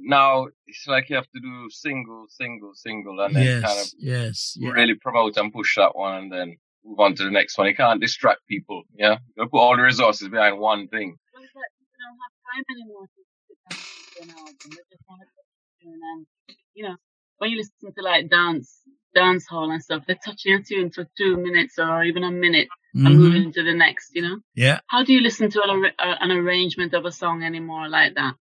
[0.00, 3.94] now it's like you have to do single, single, single, and then kind of Yes,
[3.98, 4.70] yes, yeah.
[4.70, 7.66] really promote and push that one, and then move on to the next one.
[7.66, 8.82] You can't distract people.
[8.94, 11.16] Yeah, you put all the resources behind one thing.
[11.34, 14.56] Well, it's like we don't have time anymore to sit down and do an album.
[14.64, 15.44] We just want to put
[15.80, 16.26] it in
[16.74, 16.96] you know,
[17.38, 18.80] when you listen to like dance,
[19.14, 22.68] dance hall and stuff, they're touching a tune for two minutes or even a minute
[22.94, 23.16] and Mhm.
[23.16, 24.38] moving to the next, you know?
[24.54, 24.80] Yeah.
[24.88, 28.14] How do you listen to an, ar- uh, an arrangement of a song anymore like
[28.14, 28.34] that?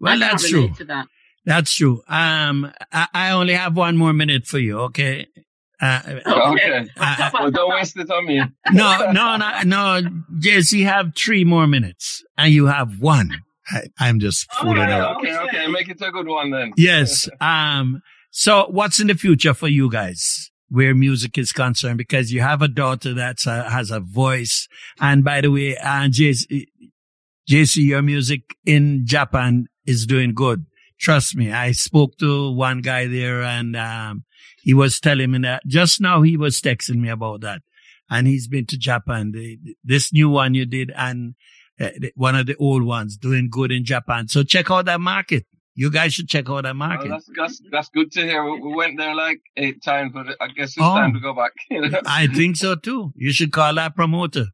[0.00, 0.68] Well, I can't that's true.
[0.76, 1.06] To that.
[1.44, 2.02] That's true.
[2.08, 4.78] Um, I, I only have one more minute for you.
[4.80, 5.26] Okay.
[5.80, 6.88] Uh, Okay.
[6.96, 8.42] I- Well, don't waste it on me.
[8.72, 10.00] no, no, no, no.
[10.38, 13.30] Jesse, you have three more minutes and you have one.
[13.70, 14.92] I, I'm just fooling Okay.
[14.92, 15.16] around.
[15.18, 15.66] Okay, okay.
[15.68, 16.72] Make it a good one then.
[16.76, 17.28] Yes.
[17.40, 18.00] Um,
[18.30, 21.98] so what's in the future for you guys where music is concerned?
[21.98, 24.68] Because you have a daughter that has a voice.
[25.00, 26.66] And by the way, JC,
[27.48, 30.66] JC, your music in Japan is doing good.
[31.00, 31.52] Trust me.
[31.52, 34.24] I spoke to one guy there and, um,
[34.62, 37.62] he was telling me that just now he was texting me about that
[38.10, 39.32] and he's been to Japan.
[39.32, 41.34] The, this new one you did and
[41.80, 44.28] uh, one of the old ones doing good in Japan.
[44.28, 45.46] So check out that market.
[45.80, 47.08] You guys should check out that market.
[47.08, 48.42] that's, that's that's good to hear.
[48.44, 50.96] We, we went there like eight times, but I guess it's Oh.
[50.96, 51.52] time to go back.
[51.70, 52.00] you know?
[52.04, 53.12] I think so too.
[53.14, 54.46] You should call that promoter.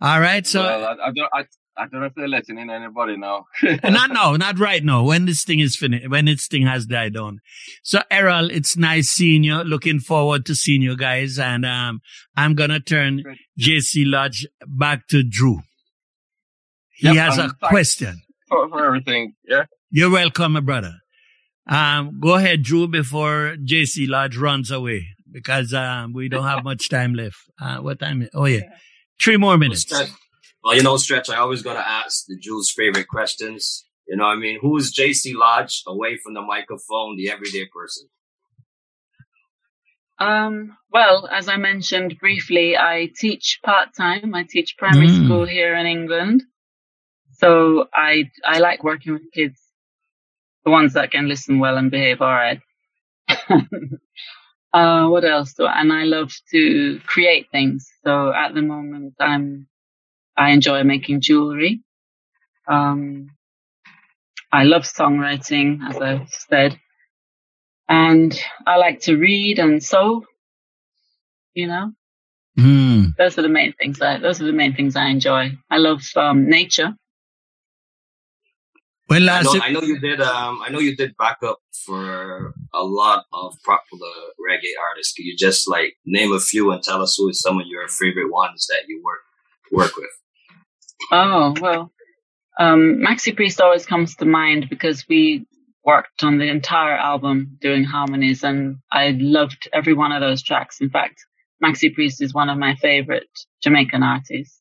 [0.00, 0.46] All right.
[0.46, 1.30] So well, I, I don't.
[1.34, 1.44] I,
[1.78, 3.44] I don't know if they're letting in anybody now.
[3.84, 5.02] not now, not right now.
[5.04, 7.40] When this thing is finished, when this thing has died down.
[7.82, 9.56] So Errol, it's nice seeing you.
[9.62, 11.38] Looking forward to seeing you guys.
[11.38, 12.00] And um,
[12.34, 13.38] I'm gonna turn Great.
[13.60, 15.60] JC Lodge back to Dru.
[16.94, 18.22] He Yep, has a question.
[18.48, 19.34] for, for everything.
[19.46, 19.64] Yeah.
[19.90, 20.94] You're welcome, my brother.
[21.68, 26.88] Um, go ahead, Dru, before JC Lodge runs away because um, we don't have much
[26.88, 27.38] time left.
[27.60, 28.22] Uh, what time?
[28.22, 28.62] is- Oh yeah,
[29.22, 29.82] three more minutes.
[29.82, 30.10] Stretch-
[30.62, 33.84] Well, you know, Stretch, I always gotta ask the Jews' favorite questions.
[34.08, 34.58] You know what I mean?
[34.60, 38.08] Who is JC Lodge away from the microphone, the everyday person?
[40.18, 44.34] Um, well, as I mentioned briefly, I teach part time.
[44.34, 45.24] I teach primary Mm.
[45.24, 46.42] school here in England.
[47.32, 49.60] So I, I like working with kids,
[50.66, 52.60] the ones that can listen well and behave all right.
[54.74, 57.88] uh, what else do I, and I love to create things.
[58.04, 59.68] So at the moment, I'm,
[60.36, 61.82] I enjoy making jewelry.
[62.68, 63.30] Um,
[64.52, 66.78] I love songwriting, as I've said.
[67.88, 70.24] And I like to read and sew.
[71.54, 71.92] You know,
[72.56, 73.04] Hmm.
[73.18, 74.00] those are the main things.
[74.00, 75.52] I, those are the main things I enjoy.
[75.70, 76.94] I love um, nature.
[79.08, 80.20] Well, I last know, I know you did.
[80.20, 85.14] Um, I know you did backup for a lot of popular reggae artists.
[85.14, 87.86] Could you just like name a few and tell us who is some of your
[87.88, 89.20] favorite ones that you work
[89.70, 90.10] work with?
[91.12, 91.92] Oh well,
[92.58, 95.46] um, Maxi Priest always comes to mind because we
[95.84, 100.80] worked on the entire album doing harmonies, and I loved every one of those tracks.
[100.80, 101.24] In fact,
[101.62, 103.28] Maxi Priest is one of my favorite
[103.62, 104.60] Jamaican artists.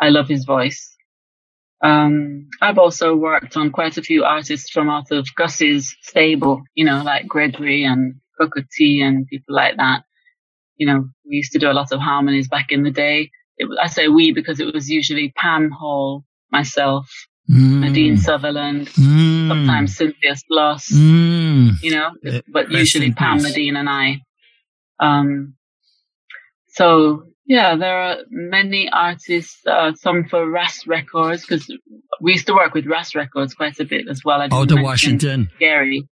[0.00, 0.93] I love his voice.
[1.84, 6.84] Um, I've also worked on quite a few artists from out of Gus's stable, you
[6.84, 10.02] know, like Gregory and Cocoa Tea and people like that.
[10.78, 13.30] You know, we used to do a lot of harmonies back in the day.
[13.58, 17.06] It, I say we because it was usually Pam Hall, myself,
[17.50, 17.80] Mm.
[17.80, 19.48] Nadine Sutherland, Mm.
[19.48, 21.72] sometimes Cynthia Schloss, Mm.
[21.82, 23.48] you know, Uh, but usually in Pam, peace.
[23.48, 24.22] Nadine, and I.
[24.98, 25.54] Um,
[26.68, 31.66] so yeah, there are many artists, uh, some for Ras Records, because
[32.20, 34.40] we used to work with Ras Records quite a bit as well.
[34.40, 35.50] I didn't Out of Washington.
[35.58, 36.08] Gary.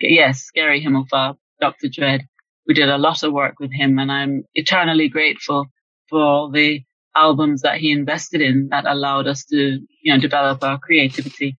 [0.00, 1.88] Yes, Gary Himmelfarb, Dr.
[1.88, 2.22] Dread.
[2.66, 5.66] We did a lot of work with him and I'm eternally grateful
[6.10, 6.82] for all the
[7.16, 11.56] albums that he invested in that allowed us to, you know, develop our creativity.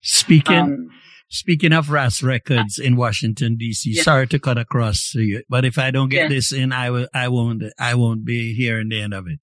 [0.00, 0.90] Speaking Um,
[1.34, 3.92] speaking of Ras Records in Washington D.C.
[3.94, 4.02] Yeah.
[4.02, 6.28] Sorry to cut across to you, but if I don't get Yeah.
[6.28, 7.08] this in, I will.
[7.12, 7.62] I won't.
[7.78, 9.40] I won't be hearing the end of it.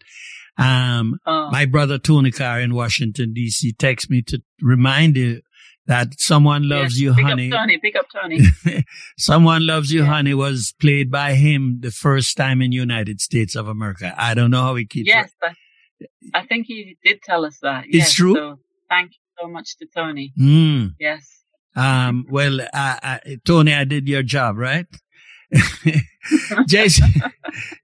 [0.57, 3.73] Um, uh, my brother Tony Carr in Washington D.C.
[3.73, 5.41] texts me to remind you
[5.87, 7.51] that someone loves yeah, you, big honey.
[7.51, 8.39] up Tony, big up Tony.
[9.17, 10.05] Someone Loves You.
[10.05, 14.13] Honey was played by him the first time in United States of America.
[14.17, 15.53] I don't know how he keeps yes, I,
[16.33, 17.85] I think he did tell us that.
[17.87, 18.35] It's yes, true?
[18.35, 20.33] So thank you so much to Tony.
[20.39, 20.91] Mm.
[20.99, 21.40] Yes.
[21.76, 24.86] Um, well, uh, uh, Tony, I did your job, right?
[26.69, 27.01] JC,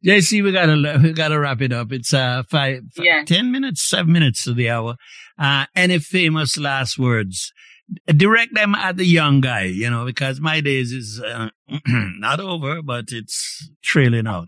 [0.06, 1.92] JC, we gotta, we gotta wrap it up.
[1.92, 3.24] It's, uh, five, fi- Yeah.
[3.26, 4.96] 10 minutes, seven minutes to the hour.
[5.38, 7.52] Uh, any famous last words?
[8.08, 11.50] Direct them at the young guy, you know, because my days is, uh,
[11.88, 14.48] not over, but it's trailing out.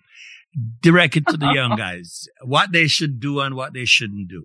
[0.81, 2.27] Direct it to the young guys.
[2.43, 4.43] What they should do and what they shouldn't do.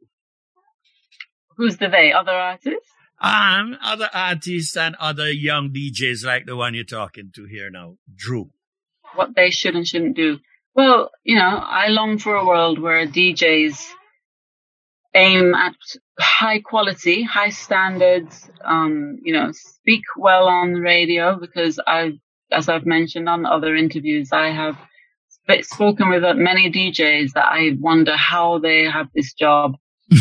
[1.57, 2.13] Who's the they?
[2.13, 2.89] Other artists?
[3.21, 7.97] Um, other artists and other young DJs like the one you're talking to here now,
[8.15, 8.51] Dru.
[9.15, 10.39] what they should and shouldn't do.
[10.75, 13.81] Well, you know, I long for a world where DJs
[15.15, 15.77] aim at
[16.19, 22.19] high quality, high standards, um, you know, speak well on radio because I
[22.55, 24.77] as I've mentioned on other interviews, I have
[25.29, 29.77] sp- spoken with many DJs that I wonder how they have this job.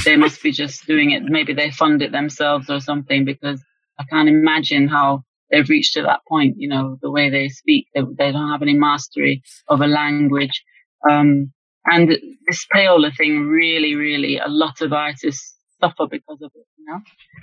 [0.06, 1.24] They must be just doing it.
[1.24, 3.62] Maybe they fund it themselves or something because
[4.00, 6.56] I can't imagine how they've reached to that point.
[6.58, 10.64] You know, the way they speak, they, they don't have any mastery of a language.
[11.10, 11.52] Um,
[11.86, 12.10] and
[12.48, 17.02] this payola thing really, really, a lot of artists suffer because of it, you know,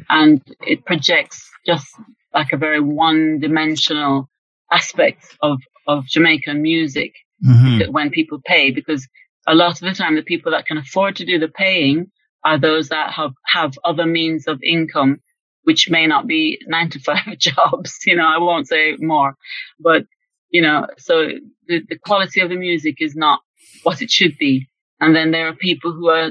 [0.09, 1.87] and it projects just
[2.33, 4.31] like a very one dimensional
[4.73, 7.13] aspect of, of Jamaican music
[7.45, 7.91] Mhm.
[7.91, 9.09] when people pay because
[9.47, 12.11] a lot of the time the people that can afford to do the paying
[12.45, 15.21] are those that have, have other means of income,
[15.65, 17.99] which may not be nine to five jobs.
[18.07, 19.37] You know, I won't say more,
[19.79, 20.05] but
[20.51, 21.29] you know, so
[21.69, 23.41] the, the quality of the music is not
[23.83, 24.69] what it should be.
[25.01, 26.31] And then there are people who are,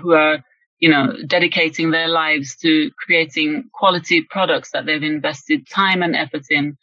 [0.00, 0.44] who are,
[0.80, 6.44] you know, dedicating their lives to creating quality products that they've invested time and effort
[6.50, 6.76] in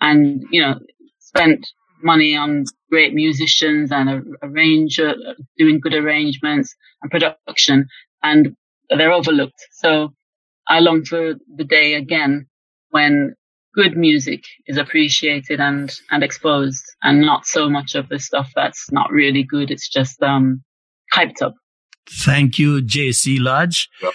[0.00, 0.78] and, you know,
[1.18, 1.66] spent
[2.02, 5.14] money on great musicians and a, arrange, uh,
[5.56, 7.86] doing good arrangements and production
[8.22, 8.56] and
[8.90, 9.66] they're overlooked.
[9.72, 10.14] So
[10.66, 12.46] I long for the day again
[12.90, 13.34] when
[13.74, 18.90] good music is appreciated and, and exposed and not so much of the stuff that's
[18.90, 19.70] not really good.
[19.70, 20.62] It's just, um,
[21.14, 21.54] hyped up.
[22.10, 23.88] Thank you, JC Lodge.
[24.02, 24.12] Well,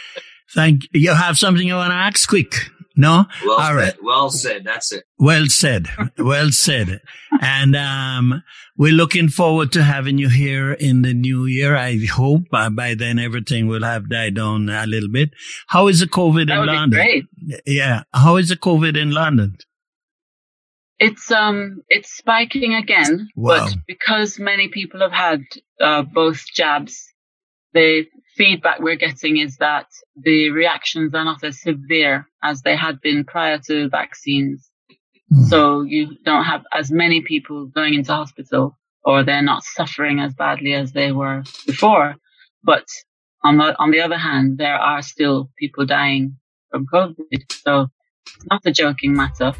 [0.53, 1.13] Thank you.
[1.13, 2.29] Have something you want to ask?
[2.29, 2.69] Quick.
[2.95, 3.25] No?
[3.45, 3.97] well All said.
[4.01, 4.63] Well said.
[4.65, 5.03] That's it.
[5.17, 5.87] Well said.
[6.17, 7.01] Well said.
[7.41, 8.43] And um,
[8.77, 11.75] we're looking forward to having you here in the new year.
[11.75, 15.31] I hope uh, by then everything will have died down a little bit.
[15.67, 16.89] How is the COVID That in would London?
[16.89, 17.61] be great.
[17.65, 18.03] Yeah.
[18.13, 19.57] How is the COVID in London?
[20.99, 23.65] It's um it's spiking again, Wow.
[23.65, 25.41] but because many people have had
[25.81, 27.11] uh, both jabs,
[27.73, 32.99] the feedback we're getting is that the reactions are not as severe as they had
[33.01, 34.69] been prior to vaccines.
[35.31, 35.45] Mhm.
[35.49, 40.33] So you don't have as many people going into hospital, or they're not suffering as
[40.33, 42.15] badly as they were before.
[42.63, 42.85] But
[43.43, 46.37] on the on the other hand, there are still people dying
[46.71, 47.51] from COVID.
[47.51, 47.87] So
[48.25, 49.53] it's not a joking matter.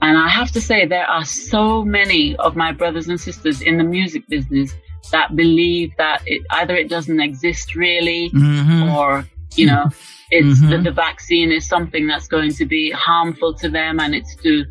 [0.00, 3.78] And I have to say, there are so many of my brothers and sisters in
[3.78, 4.74] the music business
[5.12, 8.94] that believe that it, either it doesn't exist really, Mhm.
[8.94, 9.26] or
[9.56, 9.84] you know,
[10.30, 10.70] it's Mhm.
[10.70, 14.64] that the vaccine is something that's going to be harmful to them, and it's to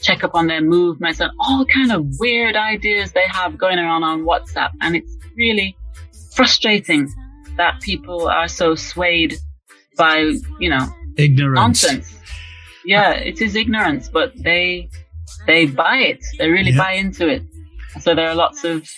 [0.00, 4.02] check up on their movements and all kind of weird ideas they have going around
[4.02, 5.76] on WhatsApp, and it's really
[6.34, 7.08] frustrating
[7.56, 9.36] that people are so swayed
[9.98, 10.18] by
[10.58, 10.86] you know
[11.16, 11.56] Ignorance.
[11.56, 12.16] nonsense.
[12.84, 14.88] Yeah, it is ignorance, but they
[15.46, 16.20] they buy it.
[16.38, 16.78] They really Yeah.
[16.84, 17.42] buy into it.
[18.00, 18.88] So there are lots of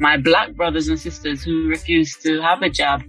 [0.00, 3.02] my black brothers and sisters who refuse to have a jab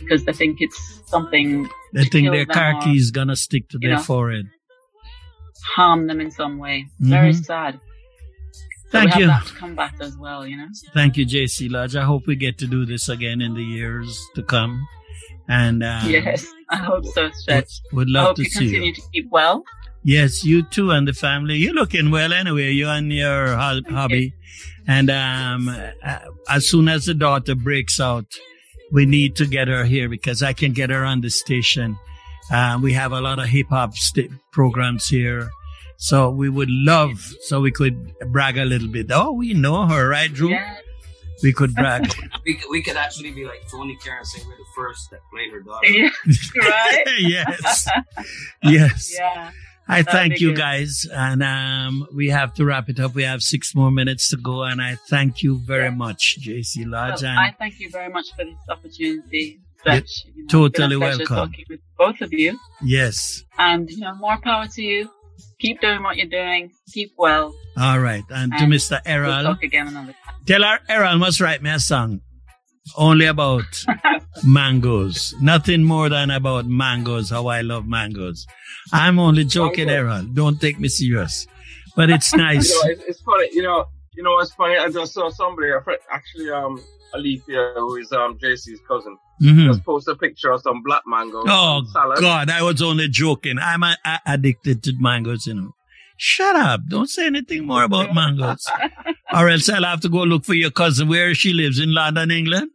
[0.00, 2.44] because they think it's something They think their
[2.82, 4.02] key is to stick to their know.
[4.02, 4.46] forehead.
[5.76, 6.86] harm them in some way.
[7.00, 7.44] Very Mhm.
[7.44, 7.80] sad.
[8.90, 9.30] So Thank you.
[9.58, 10.68] combat as well, you know.
[10.92, 11.96] Thank you, JC Lodge.
[11.96, 14.86] I hope we get to do this again in the years to come.
[15.48, 17.72] And um, yes, I hope so, Stretch.
[17.92, 18.70] would I love hope to you see you.
[18.70, 19.64] continue to keep well.
[20.04, 21.56] Yes, you too and the family.
[21.56, 22.72] You're looking well anyway.
[22.72, 24.34] You and your ho- hobby.
[24.86, 25.68] And um,
[26.04, 26.18] uh,
[26.50, 28.26] as soon as the daughter breaks out,
[28.92, 31.96] we need to get her here because I can get her on the station.
[32.52, 35.48] Uh, we have a lot of hip hop st- programs here.
[35.96, 39.06] So we would love, so we could brag a little bit.
[39.10, 40.50] Oh, we know her, right, Dru?
[40.50, 40.76] Yeah.
[41.42, 42.12] We could brag.
[42.44, 45.50] We could, we could actually be like Tony Karen saying we're the first that played
[45.50, 45.88] her daughter.
[45.88, 46.10] yeah.
[46.60, 47.04] right?
[47.20, 47.88] yes.
[48.62, 49.14] Yes.
[49.18, 49.50] Yeah.
[49.88, 51.06] I thank you guys.
[51.12, 53.14] And um, we have to wrap it up.
[53.14, 54.62] We have six more minutes to go.
[54.62, 55.90] And I thank you very Yeah.
[55.90, 57.22] much, JC Lodge.
[57.22, 59.60] Well, and I thank you very much for this opportunity.
[59.80, 60.24] Stretch.
[60.34, 61.36] You know, totally been a pleasure welcome.
[61.36, 63.44] Talking with both of you, yes.
[63.58, 65.10] and you know, more power to you.
[65.60, 66.70] Keep doing what you're doing.
[66.92, 67.52] Keep well.
[67.76, 68.24] All right.
[68.30, 68.92] And to And Mr.
[68.92, 70.34] We'll Errol, talk again another time.
[70.46, 72.20] tell our Errol must write me a song
[72.96, 73.64] only about
[74.44, 75.34] mangoes.
[75.40, 78.46] Nothing more than about mangoes, how I love mangoes.
[78.92, 79.88] I'm only joking.
[79.88, 80.22] Errol.
[80.24, 81.46] Don't take me serious.
[81.96, 82.70] But it's nice.
[82.74, 83.48] You know, it's, it's funny.
[83.52, 84.76] You know, you know what's funny?
[84.76, 86.80] I just saw somebody, a friend, actually, um,
[87.14, 89.66] Alethea, who is um JC's cousin, Mhm.
[89.66, 92.18] just post a picture of some black mango Oh salad.
[92.20, 93.58] God, I was only joking.
[93.60, 95.74] I'm a, a- addicted to mangoes, you know.
[96.16, 96.80] Shut up.
[96.88, 98.64] Don't say anything more about mangoes.
[99.32, 102.30] or else I'll have to go look for your cousin where she lives in London,
[102.30, 102.70] England.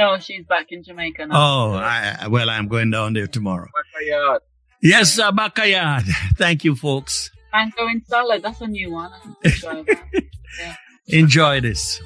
[0.00, 1.34] No, she's back in Jamaica now.
[1.36, 3.68] Oh, I, well, I'm going down there tomorrow.
[3.92, 4.40] Backyard.
[4.82, 6.04] Yes, sir, Backyard.
[6.38, 7.30] Thank you, folks.
[7.52, 8.42] Mango in salad.
[8.42, 9.12] That's a new one.
[9.12, 10.76] I have to try that.
[11.08, 12.00] Enjoy this.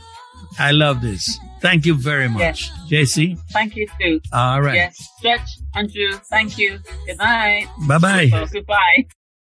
[0.59, 1.39] I love this.
[1.61, 2.69] Thank you very much.
[2.91, 4.21] JC, Thank you too.
[4.33, 4.75] all right.
[4.75, 6.19] Yes, Stretch, Andrew.
[6.31, 6.81] Thank you.
[7.07, 7.69] Good night.
[7.87, 8.49] Bye bye.
[8.53, 9.07] Goodbye.